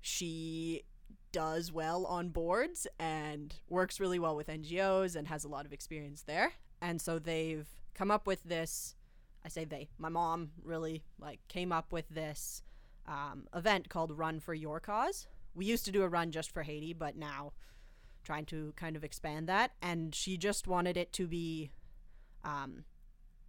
she 0.02 0.84
does 1.32 1.72
well 1.72 2.06
on 2.06 2.30
boards 2.30 2.86
and 3.00 3.56
works 3.70 4.00
really 4.00 4.20
well 4.20 4.36
with 4.36 4.48
NGOs 4.48 5.16
and 5.16 5.28
has 5.28 5.44
a 5.44 5.48
lot 5.48 5.66
of 5.66 5.74
experience 5.74 6.22
there. 6.24 6.54
And 6.82 7.02
so 7.02 7.20
they've 7.20 7.68
come 7.96 8.12
up 8.12 8.28
with 8.28 8.44
this. 8.44 8.96
I 9.46 9.50
say 9.50 9.66
they. 9.66 9.90
My 9.98 10.10
mom 10.10 10.52
really 10.64 11.04
like 11.20 11.40
came 11.48 11.72
up 11.72 11.92
with 11.92 12.08
this 12.10 12.64
um, 13.08 13.48
event 13.54 13.90
called 13.90 14.18
Run 14.18 14.40
for 14.40 14.54
Your 14.54 14.80
Cause. 14.80 15.28
We 15.56 15.66
used 15.66 15.86
to 15.86 15.92
do 15.92 16.04
a 16.04 16.10
run 16.10 16.32
just 16.32 16.52
for 16.52 16.64
Haiti, 16.64 16.94
but 16.94 17.16
now 17.16 17.54
trying 18.24 18.46
to 18.46 18.74
kind 18.76 18.96
of 18.96 19.04
expand 19.04 19.48
that. 19.50 19.72
And 19.82 20.16
she 20.16 20.38
just 20.38 20.68
wanted 20.68 20.98
it 20.98 21.12
to 21.14 21.28
be 21.28 21.72
um, 22.44 22.86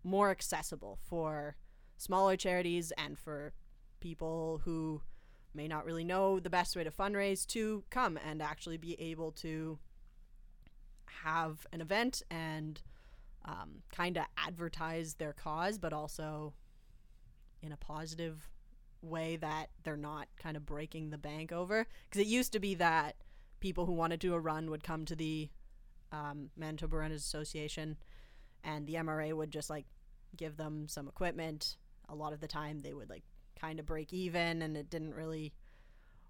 more 0.03 0.31
accessible 0.31 0.99
for 1.09 1.57
smaller 1.97 2.37
charities 2.37 2.93
and 2.99 3.19
for 3.19 3.53
people 4.01 4.61
who 4.65 5.01
may 5.55 5.69
not 5.69 5.85
really 5.85 6.05
know 6.05 6.41
the 6.41 6.51
best 6.51 6.75
way 6.75 6.85
to 6.85 6.91
fundraise 6.91 7.47
to 7.47 7.85
come 7.91 8.19
and 8.29 8.43
actually 8.43 8.77
be 8.77 9.01
able 9.01 9.31
to 9.31 9.79
have 11.23 11.67
an 11.73 11.81
event 11.81 12.23
and 12.31 12.83
um, 13.45 13.83
kind 13.93 14.17
of 14.17 14.25
advertise 14.37 15.15
their 15.15 15.33
cause, 15.33 15.79
but 15.79 15.93
also 15.93 16.55
in 17.63 17.73
a 17.73 17.77
positive 17.77 18.49
way 19.03 19.37
that 19.37 19.71
they're 19.83 19.97
not 19.97 20.29
kind 20.39 20.57
of 20.57 20.65
breaking 20.65 21.11
the 21.11 21.19
bank 21.19 21.53
over. 21.53 21.87
Because 22.09 22.23
it 22.23 22.27
used 22.27 22.53
to 22.53 22.61
be 22.61 22.75
that 22.77 23.17
people 23.61 23.87
who 23.87 23.93
wanted 23.93 24.21
to 24.21 24.29
do 24.29 24.35
a 24.35 24.41
run 24.41 24.71
would 24.71 24.85
come 24.85 25.05
to 25.07 25.17
the 25.17 25.51
um, 26.13 26.51
Manitoba 26.57 26.97
Runners 26.97 27.23
Association, 27.23 27.97
and 28.63 28.87
the 28.87 28.95
MRA 28.95 29.33
would 29.33 29.51
just 29.51 29.71
like 29.71 29.87
give 30.37 30.57
them 30.57 30.89
some 30.89 31.09
equipment. 31.09 31.77
A 32.09 32.15
lot 32.15 32.33
of 32.33 32.41
the 32.41 32.49
time, 32.49 32.81
they 32.81 32.95
would 32.95 33.11
like 33.11 33.25
kind 33.61 33.81
of 33.81 33.87
break 33.87 34.13
even, 34.13 34.63
and 34.63 34.77
it 34.77 34.91
didn't 34.91 35.15
really 35.15 35.53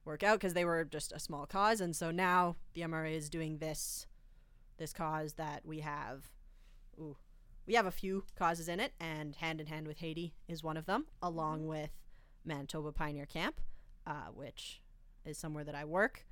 work 0.04 0.22
out 0.22 0.38
because 0.38 0.54
they 0.54 0.64
were 0.64 0.84
just 0.84 1.12
a 1.12 1.18
small 1.18 1.46
cause. 1.46 1.80
And 1.80 1.94
so 1.94 2.10
now 2.10 2.56
the 2.74 2.82
MRA 2.82 3.14
is 3.16 3.28
doing 3.28 3.58
this 3.58 4.06
this 4.76 4.92
cause 4.92 5.34
that 5.34 5.64
we 5.64 5.80
have. 5.80 6.30
Ooh, 6.98 7.16
we 7.66 7.74
have 7.74 7.86
a 7.86 7.90
few 7.90 8.24
causes 8.36 8.68
in 8.68 8.80
it, 8.80 8.92
and 9.00 9.36
Hand 9.36 9.60
in 9.60 9.66
Hand 9.66 9.86
with 9.86 9.98
Haiti 9.98 10.34
is 10.48 10.62
one 10.62 10.76
of 10.76 10.86
them, 10.86 11.06
along 11.22 11.66
with 11.66 11.90
Manitoba 12.44 12.92
Pioneer 12.92 13.26
Camp, 13.26 13.60
uh, 14.06 14.28
which 14.32 14.82
is 15.24 15.38
somewhere 15.38 15.64
that 15.64 15.74
I 15.74 15.84
work. 15.84 16.26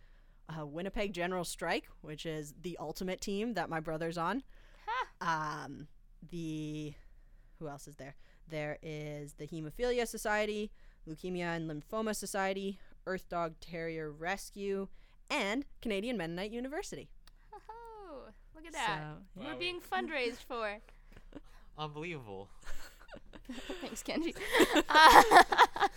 Uh, 0.48 0.66
Winnipeg 0.66 1.12
General 1.12 1.44
Strike, 1.44 1.88
which 2.00 2.26
is 2.26 2.54
the 2.60 2.76
ultimate 2.78 3.20
team 3.20 3.54
that 3.54 3.70
my 3.70 3.80
brother's 3.80 4.18
on. 4.18 4.42
Um, 5.20 5.86
the 6.30 6.94
who 7.58 7.68
else 7.68 7.86
is 7.86 7.96
there? 7.96 8.16
There 8.48 8.78
is 8.82 9.34
the 9.34 9.46
Hemophilia 9.46 10.06
Society, 10.06 10.70
Leukemia 11.08 11.56
and 11.56 11.70
Lymphoma 11.70 12.14
Society, 12.14 12.78
Earth 13.06 13.28
Dog 13.28 13.54
Terrier 13.60 14.10
Rescue, 14.10 14.88
and 15.30 15.64
Canadian 15.80 16.16
Mennonite 16.16 16.50
University. 16.50 17.08
Look 18.64 18.66
at 18.66 18.72
that. 18.74 19.00
So, 19.36 19.42
We're 19.44 19.56
being 19.58 19.80
fundraised 19.92 20.44
for. 20.46 20.78
Unbelievable. 21.78 22.48
Thanks, 23.80 24.02
Kenji. 24.06 24.34
Uh, 24.88 25.88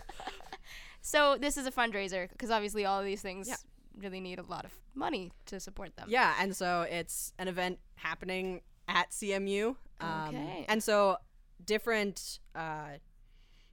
so 1.01 1.37
this 1.39 1.57
is 1.57 1.67
a 1.67 1.71
fundraiser 1.71 2.29
because 2.29 2.49
obviously 2.49 2.85
all 2.85 2.99
of 2.99 3.05
these 3.05 3.21
things 3.21 3.47
Yeah. 3.47 3.55
really 4.01 4.19
need 4.19 4.39
a 4.39 4.43
lot 4.43 4.65
of 4.65 4.71
money 4.95 5.31
to 5.47 5.59
support 5.59 5.95
them. 5.95 6.07
Yeah, 6.09 6.33
and 6.39 6.55
so 6.55 6.81
it's 6.89 7.33
an 7.37 7.47
event 7.47 7.79
happening 7.95 8.61
at 8.87 9.11
CMU. 9.11 9.75
Um, 10.01 10.29
Okay. 10.29 10.65
And 10.67 10.83
so 10.83 11.17
different, 11.63 12.39
uh, 12.55 12.97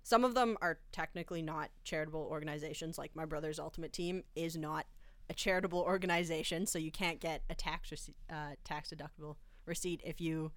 some 0.02 0.24
of 0.24 0.34
them 0.34 0.56
are 0.60 0.78
technically 0.90 1.42
not 1.42 1.70
charitable 1.84 2.26
organizations. 2.30 2.98
Like 2.98 3.14
my 3.16 3.24
brother's 3.24 3.58
Ultimate 3.58 3.92
Team 3.92 4.24
is 4.34 4.56
not 4.56 4.86
a 5.30 5.34
charitable 5.34 5.80
organization, 5.80 6.66
so 6.66 6.78
you 6.78 6.90
can't 6.90 7.20
get 7.20 7.42
a 7.48 7.54
tax 7.54 7.90
rece- 7.90 8.14
uh, 8.30 8.54
tax 8.64 8.92
deductible 8.94 9.36
receipt 9.66 10.00
if 10.04 10.20
you 10.20 10.52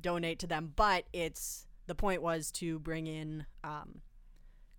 donate 0.00 0.38
to 0.40 0.46
them. 0.46 0.72
But 0.74 1.06
it's 1.12 1.66
the 1.86 1.94
point 1.94 2.22
was 2.22 2.50
to 2.52 2.78
bring 2.78 3.06
in 3.06 3.46
um, 3.64 4.02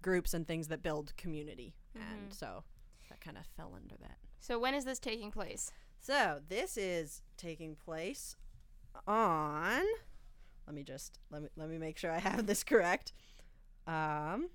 groups 0.02 0.34
and 0.34 0.48
things 0.48 0.68
that 0.68 0.84
build 0.84 1.16
community, 1.18 1.74
and 1.96 2.34
so 2.34 2.64
that 3.10 3.22
kind 3.22 3.38
of 3.38 3.46
fell 3.58 3.74
under 3.76 3.96
that. 3.98 4.18
So 4.40 4.58
when 4.60 4.74
is 4.74 4.86
this 4.86 5.00
taking 5.00 5.32
place? 5.32 5.72
So 6.00 6.40
this 6.50 6.78
is 6.78 7.22
taking 7.38 7.76
place 7.76 8.36
on. 9.08 9.84
Let 10.66 10.76
me 10.76 10.84
just 10.84 11.20
let 11.30 11.42
me 11.42 11.50
let 11.56 11.70
me 11.70 11.78
make 11.78 11.98
sure 11.98 12.12
I 12.12 12.20
have 12.20 12.48
this 12.48 12.64
correct. 12.64 13.14
Um, 13.88 14.50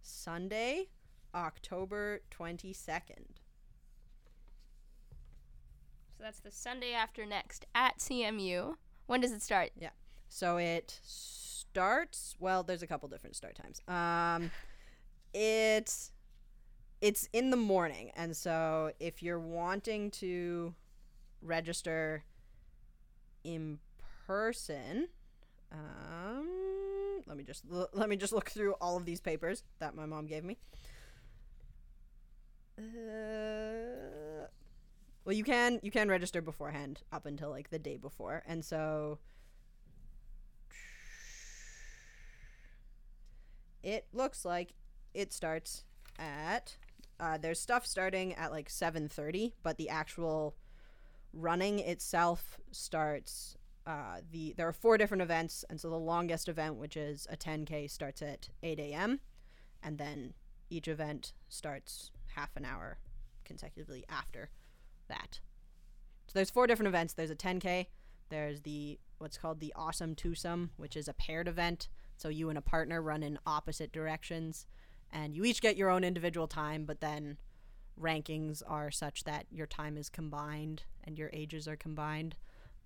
Sunday, 0.00 0.88
October 1.34 2.20
twenty 2.30 2.72
second. 2.72 3.40
So 6.16 6.24
that's 6.24 6.40
the 6.40 6.50
Sunday 6.50 6.92
after 6.92 7.26
next 7.26 7.66
at 7.74 7.98
CMU. 7.98 8.76
When 9.06 9.20
does 9.20 9.32
it 9.32 9.42
start? 9.42 9.70
Yeah. 9.78 9.90
So 10.28 10.56
it 10.56 10.98
starts. 11.02 12.36
Well, 12.38 12.62
there's 12.62 12.82
a 12.82 12.86
couple 12.86 13.08
different 13.08 13.36
start 13.36 13.56
times. 13.56 13.80
Um, 13.88 14.50
it's 15.34 16.12
it's 17.00 17.28
in 17.32 17.50
the 17.50 17.56
morning, 17.56 18.12
and 18.14 18.36
so 18.36 18.92
if 19.00 19.22
you're 19.22 19.40
wanting 19.40 20.10
to 20.12 20.74
register 21.40 22.22
in 23.42 23.80
person, 24.26 25.08
um, 25.72 26.46
let 27.26 27.36
me 27.36 27.42
just 27.42 27.64
l- 27.72 27.88
let 27.92 28.08
me 28.08 28.16
just 28.16 28.32
look 28.32 28.50
through 28.50 28.74
all 28.74 28.96
of 28.96 29.04
these 29.04 29.20
papers 29.20 29.64
that 29.80 29.96
my 29.96 30.06
mom 30.06 30.26
gave 30.26 30.44
me. 30.44 30.58
Uh, 32.82 34.46
well, 35.24 35.34
you 35.34 35.44
can 35.44 35.78
you 35.82 35.90
can 35.90 36.08
register 36.08 36.42
beforehand 36.42 37.02
up 37.12 37.26
until 37.26 37.50
like 37.50 37.70
the 37.70 37.78
day 37.78 37.96
before, 37.96 38.42
and 38.46 38.64
so 38.64 39.18
it 43.82 44.06
looks 44.12 44.44
like 44.44 44.74
it 45.14 45.32
starts 45.32 45.84
at 46.18 46.76
uh, 47.20 47.38
there's 47.38 47.60
stuff 47.60 47.86
starting 47.86 48.34
at 48.34 48.50
like 48.50 48.68
7.30 48.68 49.52
but 49.62 49.76
the 49.76 49.88
actual 49.88 50.56
running 51.32 51.78
itself 51.78 52.58
starts 52.70 53.56
uh, 53.86 54.18
the 54.30 54.54
there 54.56 54.68
are 54.68 54.72
four 54.72 54.96
different 54.96 55.22
events 55.22 55.64
and 55.68 55.80
so 55.80 55.90
the 55.90 55.98
longest 55.98 56.48
event 56.48 56.76
which 56.76 56.96
is 56.96 57.26
a 57.30 57.36
10k 57.36 57.90
starts 57.90 58.22
at 58.22 58.48
8 58.62 58.78
a.m 58.78 59.20
and 59.82 59.98
then 59.98 60.34
each 60.70 60.88
event 60.88 61.32
starts 61.48 62.10
half 62.34 62.50
an 62.56 62.64
hour 62.64 62.98
consecutively 63.44 64.04
after 64.08 64.50
that. 65.08 65.40
So 66.26 66.32
there's 66.34 66.50
four 66.50 66.66
different 66.66 66.88
events. 66.88 67.14
There's 67.14 67.30
a 67.30 67.36
10k 67.36 67.86
there's 68.32 68.62
the 68.62 68.98
what's 69.18 69.36
called 69.36 69.60
the 69.60 69.74
awesome 69.76 70.16
twosome 70.16 70.70
which 70.76 70.96
is 70.96 71.06
a 71.06 71.12
paired 71.12 71.46
event. 71.46 71.88
So 72.16 72.28
you 72.28 72.48
and 72.48 72.58
a 72.58 72.62
partner 72.62 73.02
run 73.02 73.22
in 73.22 73.38
opposite 73.46 73.92
directions, 73.92 74.66
and 75.12 75.34
you 75.34 75.44
each 75.44 75.60
get 75.60 75.76
your 75.76 75.90
own 75.90 76.02
individual 76.02 76.46
time, 76.46 76.84
but 76.84 77.00
then 77.00 77.36
rankings 78.00 78.62
are 78.66 78.90
such 78.90 79.24
that 79.24 79.46
your 79.50 79.66
time 79.66 79.96
is 79.96 80.08
combined 80.08 80.84
and 81.04 81.18
your 81.18 81.30
ages 81.32 81.66
are 81.68 81.76
combined, 81.76 82.36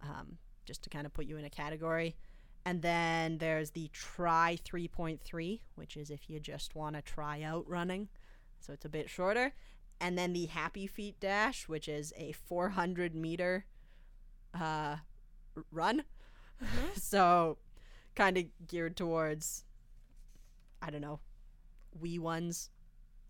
um, 0.03 0.39
just 0.65 0.83
to 0.83 0.91
kind 0.91 1.07
of 1.07 1.15
put 1.15 1.27
you 1.27 1.37
in 1.37 1.45
a 1.45 1.51
category. 1.51 2.17
And 2.65 2.83
then 2.83 3.39
there's 3.39 3.71
the 3.71 3.89
try 3.93 4.59
3.3, 4.65 5.61
which 5.77 5.97
is 5.97 6.11
if 6.11 6.29
you 6.29 6.41
just 6.41 6.75
want 6.75 6.97
to 6.97 7.03
try 7.03 7.43
out 7.43 7.69
running, 7.69 8.09
so 8.67 8.73
it's 8.73 8.85
a 8.85 8.89
bit 8.89 9.09
shorter. 9.09 9.53
And 10.01 10.19
then 10.19 10.33
the 10.33 10.47
happy 10.47 10.87
feet 10.87 11.19
dash, 11.21 11.69
which 11.69 11.89
is 11.89 12.13
a 12.17 12.33
400 12.33 13.15
meter 13.15 13.65
uh, 14.55 14.97
r- 15.57 15.65
run. 15.71 16.05
so 16.97 17.59
kind 18.15 18.37
of 18.39 18.45
geared 18.67 18.97
towards 18.97 19.65
I 20.83 20.91
don't 20.91 21.01
know, 21.01 21.21
wee 21.99 22.19
ones 22.19 22.71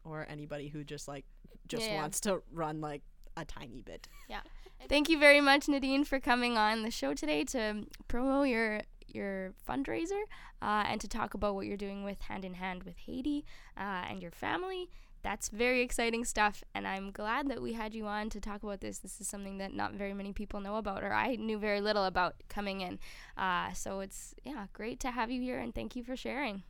or 0.05 0.27
anybody 0.29 0.69
who 0.69 0.85
just 0.85 1.09
like 1.09 1.25
just 1.69 1.85
Yeah, 1.85 1.95
yeah. 1.95 2.01
wants 2.03 2.21
to 2.23 2.43
run 2.53 2.81
like 2.81 3.03
a 3.37 3.45
tiny 3.45 3.83
bit. 3.83 4.09
Yeah. 4.29 4.41
Thank 4.89 5.09
you 5.09 5.19
very 5.19 5.41
much, 5.41 5.69
Nadine, 5.69 6.05
for 6.05 6.21
coming 6.21 6.57
on 6.59 6.83
the 6.83 6.91
show 6.91 7.15
today 7.15 7.45
to 7.45 7.85
promo 8.09 8.49
your 8.49 8.83
your 9.07 9.55
fundraiser 9.69 10.23
uh, 10.61 10.85
and 10.87 11.01
to 11.01 11.09
talk 11.09 11.35
about 11.35 11.55
what 11.55 11.67
you're 11.67 11.77
doing 11.77 12.05
with 12.05 12.21
Hand 12.23 12.45
in 12.45 12.55
Hand 12.55 12.83
with 12.83 12.97
Haiti 12.99 13.45
uh, 13.77 14.05
and 14.09 14.21
your 14.21 14.33
family. 14.33 14.91
That's 15.27 15.49
very 15.49 15.81
exciting 15.81 16.25
stuff, 16.25 16.63
and 16.73 16.87
I'm 16.87 17.11
glad 17.11 17.49
that 17.49 17.61
we 17.61 17.73
had 17.73 17.95
you 17.95 18.07
on 18.07 18.31
to 18.31 18.39
talk 18.39 18.63
about 18.63 18.81
this. 18.81 18.99
This 18.99 19.21
is 19.21 19.27
something 19.27 19.59
that 19.59 19.75
not 19.75 19.93
very 19.95 20.15
many 20.15 20.33
people 20.33 20.61
know 20.61 20.77
about, 20.77 21.03
or 21.03 21.13
I 21.13 21.35
knew 21.35 21.59
very 21.59 21.81
little 21.81 22.05
about 22.05 22.37
coming 22.49 22.81
in. 22.81 23.01
Uh, 23.37 23.73
so 23.73 23.99
it's 23.99 24.37
yeah, 24.45 24.67
great 24.73 25.01
to 25.01 25.11
have 25.11 25.29
you 25.29 25.43
here, 25.43 25.59
and 25.59 25.75
thank 25.75 25.97
you 25.97 26.05
for 26.05 26.15
sharing. 26.15 26.63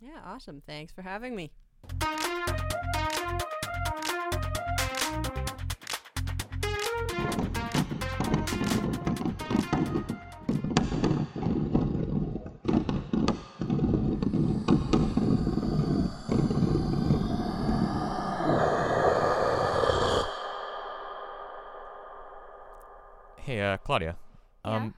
Yeah, 0.00 0.20
awesome. 0.24 0.62
Thanks 0.64 0.92
for 0.92 1.02
having 1.02 1.34
me. 1.34 1.50
Hey, 23.54 23.60
uh, 23.60 23.76
Claudia. 23.76 24.16
Um, 24.64 24.94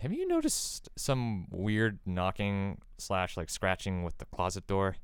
have 0.00 0.14
you 0.14 0.26
noticed 0.26 0.88
some 0.96 1.46
weird 1.50 1.98
knocking 2.06 2.78
slash 2.96 3.36
like 3.36 3.50
scratching 3.50 4.02
with 4.02 4.16
the 4.16 4.24
closet 4.24 4.66
door? 4.66 4.96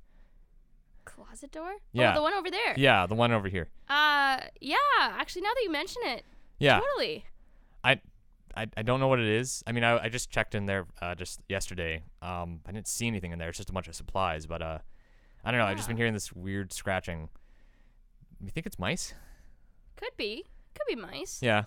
Closet 1.04 1.52
door? 1.52 1.70
Yeah. 1.92 2.12
Oh, 2.12 2.14
the 2.14 2.22
one 2.22 2.32
over 2.32 2.50
there. 2.50 2.72
Yeah, 2.78 3.06
the 3.06 3.14
one 3.14 3.30
over 3.30 3.46
here. 3.46 3.68
Uh, 3.90 4.38
yeah. 4.62 4.76
Actually, 5.00 5.42
now 5.42 5.50
that 5.54 5.62
you 5.64 5.70
mention 5.70 6.00
it, 6.06 6.24
Yeah, 6.60 6.80
totally. 6.80 7.26
I, 7.84 8.00
I 8.56 8.68
I 8.74 8.80
don't 8.82 9.00
know 9.00 9.08
what 9.08 9.20
it 9.20 9.28
is. 9.28 9.62
I 9.66 9.72
mean, 9.72 9.84
I, 9.84 10.04
I 10.04 10.08
just 10.08 10.30
checked 10.30 10.54
in 10.54 10.64
there 10.64 10.86
uh, 11.02 11.14
just 11.14 11.40
yesterday. 11.46 12.04
Um, 12.22 12.60
I 12.66 12.72
didn't 12.72 12.88
see 12.88 13.06
anything 13.06 13.32
in 13.32 13.38
there. 13.38 13.50
It's 13.50 13.58
just 13.58 13.68
a 13.68 13.74
bunch 13.74 13.88
of 13.88 13.96
supplies, 13.96 14.46
but 14.46 14.62
uh, 14.62 14.78
I 15.44 15.50
don't 15.50 15.60
know. 15.60 15.66
I've 15.66 15.76
just 15.76 15.88
been 15.88 15.96
Ah. 15.96 15.98
hearing 15.98 16.14
this 16.14 16.32
weird 16.32 16.72
scratching. 16.72 17.28
You 18.42 18.48
think 18.48 18.64
it's 18.64 18.78
mice? 18.78 19.12
Could 19.96 20.16
be. 20.16 20.46
Could 20.74 20.86
be 20.88 20.96
mice. 20.96 21.40
Yeah. 21.42 21.64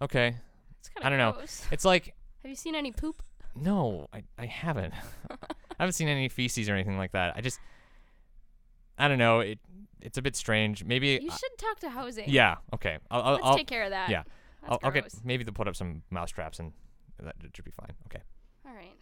Okay. 0.00 0.36
It's 0.82 0.88
kind 0.88 1.06
I 1.06 1.10
don't 1.10 1.18
know. 1.18 1.40
It's 1.70 1.84
like 1.84 2.12
Have 2.42 2.50
you 2.50 2.56
seen 2.56 2.74
any 2.74 2.90
poop? 2.90 3.22
no, 3.54 4.08
I, 4.12 4.24
I 4.36 4.46
haven't. 4.46 4.92
I 5.30 5.36
haven't 5.78 5.92
seen 5.92 6.08
any 6.08 6.28
feces 6.28 6.68
or 6.68 6.74
anything 6.74 6.98
like 6.98 7.12
that. 7.12 7.34
I 7.36 7.40
just 7.40 7.60
I 8.98 9.06
don't 9.08 9.18
know. 9.18 9.40
It 9.40 9.60
it's 10.00 10.18
a 10.18 10.22
bit 10.22 10.34
strange. 10.34 10.84
Maybe 10.84 11.20
You 11.22 11.30
should 11.30 11.56
talk 11.58 11.78
to 11.80 11.90
housing. 11.90 12.24
yeah. 12.28 12.56
Okay. 12.74 12.98
I'll 13.12 13.22
I'll, 13.22 13.32
Let's 13.34 13.44
I'll, 13.44 13.56
take 13.56 13.68
care 13.68 13.84
of 13.84 13.90
that. 13.90 14.10
yeah. 14.10 14.22
That's 14.62 14.72
I'll, 14.72 14.78
I'll 14.82 14.90
get 14.90 15.04
gross. 15.04 15.20
maybe 15.24 15.44
they'll 15.44 15.54
put 15.54 15.68
up 15.68 15.76
some 15.76 16.02
mouse 16.10 16.30
traps 16.32 16.58
and 16.58 16.72
that 17.22 17.36
should 17.54 17.64
be 17.64 17.70
fine. 17.70 17.92
Okay. 18.06 18.22
All 18.66 18.74
right. 18.74 18.96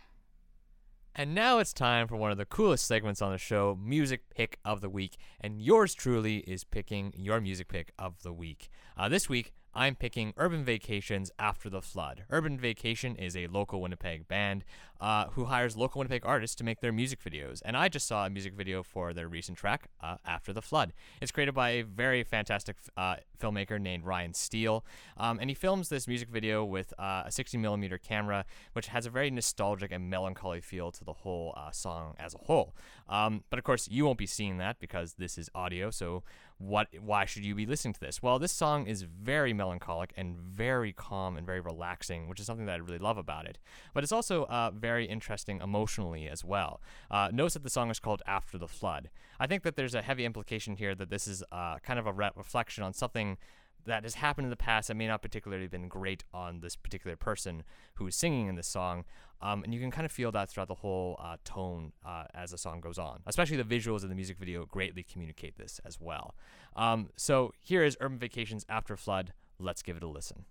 And 1.16 1.35
now 1.35 1.59
it's 1.59 1.73
time 1.73 2.07
for 2.07 2.16
one 2.16 2.31
of 2.31 2.37
the 2.38 2.45
coolest 2.45 2.87
segments 2.87 3.21
on 3.21 3.33
the 3.33 3.38
show, 3.38 3.77
Music 3.83 4.29
Pick 4.31 4.59
of 4.64 4.81
the 4.81 4.88
Week. 4.88 5.16
And 5.40 5.61
yours 5.61 5.93
truly 5.95 6.38
is 6.38 6.62
picking 6.64 7.12
your 7.16 7.40
music 7.40 7.69
pick 7.69 7.93
of 7.99 8.23
the 8.23 8.33
week. 8.33 8.69
Uh, 8.97 9.09
this 9.09 9.29
week, 9.29 9.53
I'm 9.72 9.94
picking 9.94 10.35
Urban 10.37 10.64
Vacations 10.64 11.30
After 11.38 11.70
the 11.70 11.80
Flood. 11.80 12.24
Urban 12.28 12.59
Vacation 12.59 13.14
is 13.14 13.37
a 13.37 13.46
local 13.46 13.80
Winnipeg 13.80 14.26
band 14.26 14.64
uh, 15.01 15.27
who 15.31 15.47
hires 15.47 15.77
local 15.77 16.01
Winnipeg 16.01 16.23
artists 16.25 16.57
to 16.57 16.65
make 16.65 16.81
their 16.81 16.93
music 16.93 17.23
videos. 17.23 17.63
And 17.65 17.77
I 17.77 17.89
just 17.89 18.07
saw 18.07 18.27
a 18.27 18.31
music 18.31 18.55
video 18.55 18.83
for 18.83 19.13
their 19.13 19.29
recent 19.29 19.59
track, 19.59 19.89
uh, 20.01 20.17
After 20.25 20.53
the 20.53 20.63
Flood. 20.63 20.93
It's 21.21 21.33
created 21.33 21.55
by 21.55 21.71
a 21.71 21.83
very 21.83 22.23
fantastic 22.23 22.77
uh, 22.97 23.17
filmmaker 23.39 23.81
named 23.81 24.05
Ryan 24.05 24.35
Steele. 24.35 24.85
Um, 25.17 25.39
and 25.41 25.51
he 25.51 25.55
films 25.55 25.89
this 25.89 26.07
music 26.07 26.29
video 26.29 26.65
with 26.65 26.93
uh, 26.99 27.25
a 27.27 27.33
60 27.33 27.59
millimeter 27.59 27.99
camera, 27.99 28.45
which 28.75 28.89
has 28.89 29.07
a 29.07 29.11
very 29.11 29.31
nostalgic 29.31 29.91
and 29.93 30.11
melancholy 30.11 30.61
feel 30.61 30.91
to 30.93 31.05
the 31.05 31.13
whole 31.13 31.55
uh, 31.57 31.71
song 31.71 32.15
as 32.19 32.35
a 32.35 32.39
whole. 32.39 32.75
Um, 33.09 33.45
but 33.51 33.59
of 33.59 33.65
course, 33.65 33.89
you 33.89 34.05
won't 34.05 34.19
be 34.19 34.27
seeing 34.27 34.59
that 34.59 34.79
because 34.79 35.15
this 35.15 35.39
is 35.39 35.49
audio. 35.55 35.91
So 35.91 36.23
what 36.61 36.89
why 37.01 37.25
should 37.25 37.43
you 37.43 37.55
be 37.55 37.65
listening 37.65 37.95
to 37.95 38.01
this? 38.01 38.23
Well, 38.23 38.39
this 38.39 38.53
song 38.53 38.87
is 38.87 39.03
very 39.03 39.55
melancholic 39.55 40.13
and 40.17 40.37
very 40.39 40.93
calm 40.93 41.39
and 41.39 41.47
very 41.47 41.61
relaxing, 41.61 42.29
which 42.29 42.39
is 42.39 42.45
something 42.47 42.67
that 42.67 42.75
I 42.75 42.77
really 42.77 42.99
love 42.99 43.17
about 43.17 43.47
it. 43.47 43.59
But 43.95 44.05
it's 44.05 44.13
also 44.13 44.45
uh, 44.45 44.71
very 44.90 45.05
interesting 45.07 45.61
emotionally 45.62 46.29
as 46.29 46.44
well. 46.44 46.81
Uh, 47.11 47.29
notice 47.33 47.55
that 47.55 47.62
the 47.62 47.70
song 47.79 47.90
is 47.90 48.00
called 48.00 48.22
After 48.26 48.59
the 48.59 48.66
Flood. 48.66 49.09
I 49.38 49.46
think 49.46 49.62
that 49.62 49.76
there's 49.76 49.94
a 49.94 50.03
heavy 50.03 50.24
implication 50.24 50.74
here 50.74 50.96
that 50.96 51.11
this 51.11 51.29
is 51.29 51.44
uh, 51.53 51.76
kind 51.88 51.98
of 52.00 52.07
a 52.09 52.12
re- 52.12 52.31
reflection 52.35 52.83
on 52.83 52.92
something 52.92 53.38
that 53.87 54.03
has 54.03 54.16
happened 54.16 54.46
in 54.46 54.50
the 54.50 54.57
past 54.57 54.88
that 54.88 54.96
may 54.96 55.07
not 55.07 55.22
particularly 55.22 55.68
been 55.68 55.87
great 55.88 56.24
on 56.35 56.61
this 56.61 56.74
particular 56.74 57.16
person 57.16 57.62
who 57.94 58.07
is 58.09 58.16
singing 58.16 58.48
in 58.48 58.57
this 58.57 58.66
song. 58.66 59.05
Um, 59.40 59.62
and 59.62 59.72
you 59.72 59.81
can 59.81 59.92
kind 59.92 60.05
of 60.05 60.12
feel 60.12 60.33
that 60.33 60.50
throughout 60.50 60.68
the 60.68 60.74
whole 60.74 61.16
uh, 61.22 61.37
tone 61.44 61.92
uh, 62.05 62.24
as 62.35 62.50
the 62.50 62.59
song 62.59 62.81
goes 62.81 62.98
on. 62.98 63.20
Especially 63.26 63.57
the 63.57 63.70
visuals 63.76 64.03
in 64.03 64.09
the 64.09 64.16
music 64.16 64.38
video 64.38 64.66
greatly 64.66 65.05
communicate 65.05 65.57
this 65.57 65.81
as 65.85 66.00
well. 66.00 66.35
Um, 66.74 67.11
so 67.16 67.53
here 67.61 67.85
is 67.85 67.96
Urban 68.00 68.18
Vacations 68.18 68.66
After 68.68 68.96
Flood. 68.96 69.33
Let's 69.59 69.83
give 69.83 69.96
it 69.96 70.03
a 70.03 70.09
listen. 70.09 70.46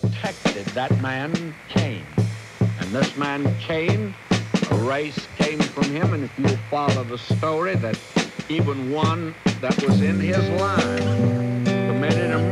Protected 0.00 0.66
that 0.78 0.92
man 1.02 1.54
Cain. 1.68 2.06
And 2.82 2.90
this 2.90 3.16
man 3.16 3.46
Cain, 3.60 4.12
a 4.72 4.74
race 4.74 5.28
came 5.36 5.60
from 5.60 5.84
him, 5.84 6.14
and 6.14 6.24
if 6.24 6.36
you 6.36 6.48
follow 6.68 7.04
the 7.04 7.16
story, 7.16 7.76
that 7.76 7.96
even 8.48 8.90
one 8.90 9.36
that 9.60 9.80
was 9.86 10.02
in 10.02 10.18
his 10.18 10.48
line 10.60 11.64
committed 11.64 12.32
a 12.32 12.51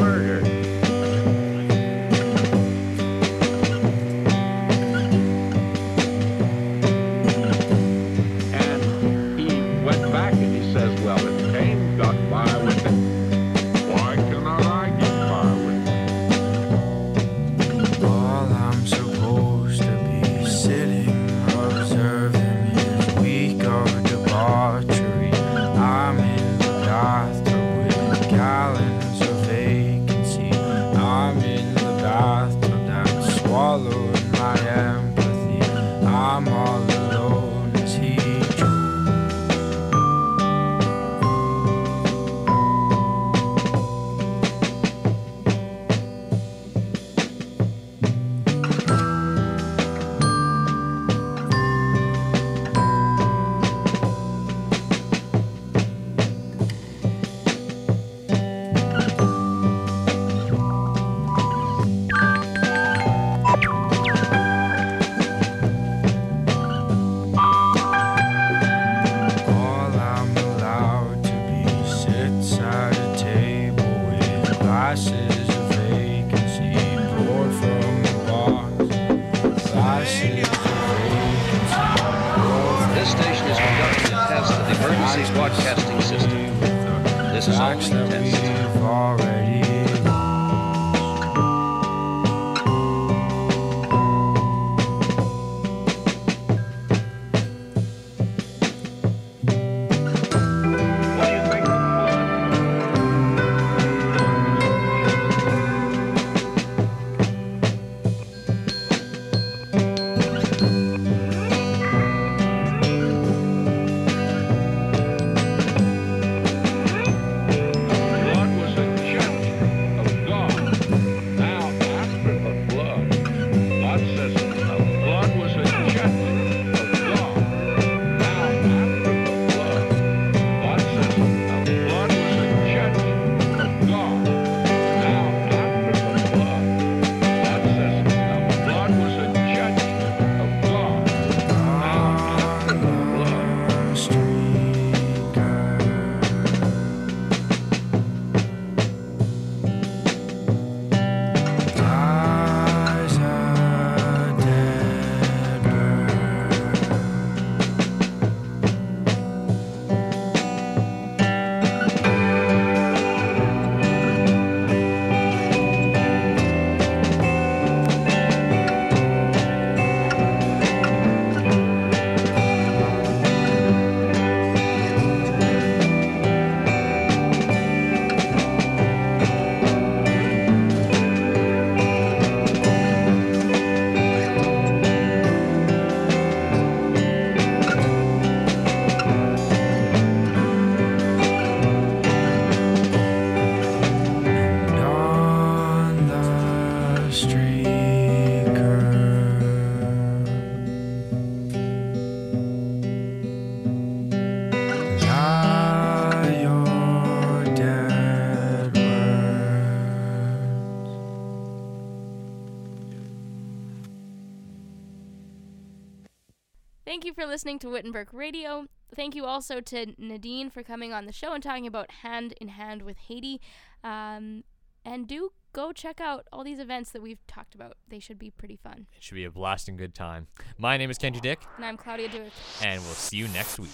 listening 217.40 217.58
to 217.58 217.70
Wittenberg 217.70 218.12
Radio. 218.12 218.66
Thank 218.94 219.14
you 219.14 219.24
also 219.24 219.62
to 219.62 219.94
Nadine 219.96 220.50
for 220.50 220.62
coming 220.62 220.92
on 220.92 221.06
the 221.06 221.12
show 221.12 221.32
and 221.32 221.42
talking 221.42 221.66
about 221.66 221.90
Hand 222.02 222.34
in 222.38 222.48
Hand 222.48 222.82
with 222.82 222.98
Haiti. 222.98 223.40
Um, 223.82 224.44
and 224.84 225.08
do 225.08 225.32
go 225.54 225.72
check 225.72 226.02
out 226.02 226.26
all 226.34 226.44
these 226.44 226.58
events 226.58 226.90
that 226.90 227.00
we've 227.00 227.26
talked 227.26 227.54
about. 227.54 227.78
They 227.88 227.98
should 227.98 228.18
be 228.18 228.30
pretty 228.30 228.56
fun. 228.56 228.88
It 228.94 229.02
should 229.02 229.14
be 229.14 229.24
a 229.24 229.30
blasting 229.30 229.78
good 229.78 229.94
time. 229.94 230.26
My 230.58 230.76
name 230.76 230.90
is 230.90 230.98
Kenji 230.98 231.22
Dick, 231.22 231.40
And 231.56 231.64
I'm 231.64 231.78
Claudia 231.78 232.10
Dewitt. 232.10 232.30
and 232.62 232.82
we'll 232.82 232.92
see 232.92 233.16
you 233.16 233.28
next 233.28 233.58
week. 233.58 233.70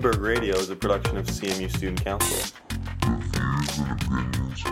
Wittenberg 0.00 0.22
Radio 0.22 0.56
is 0.56 0.70
a 0.70 0.76
production 0.76 1.18
of 1.18 1.26
CMU 1.26 1.68
Student 1.76 2.02
Council. 2.02 2.38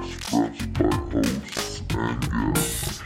expressed 0.01 0.73
by 0.73 0.91
hosts 1.12 1.83
and 1.91 2.55
guests 2.55 3.03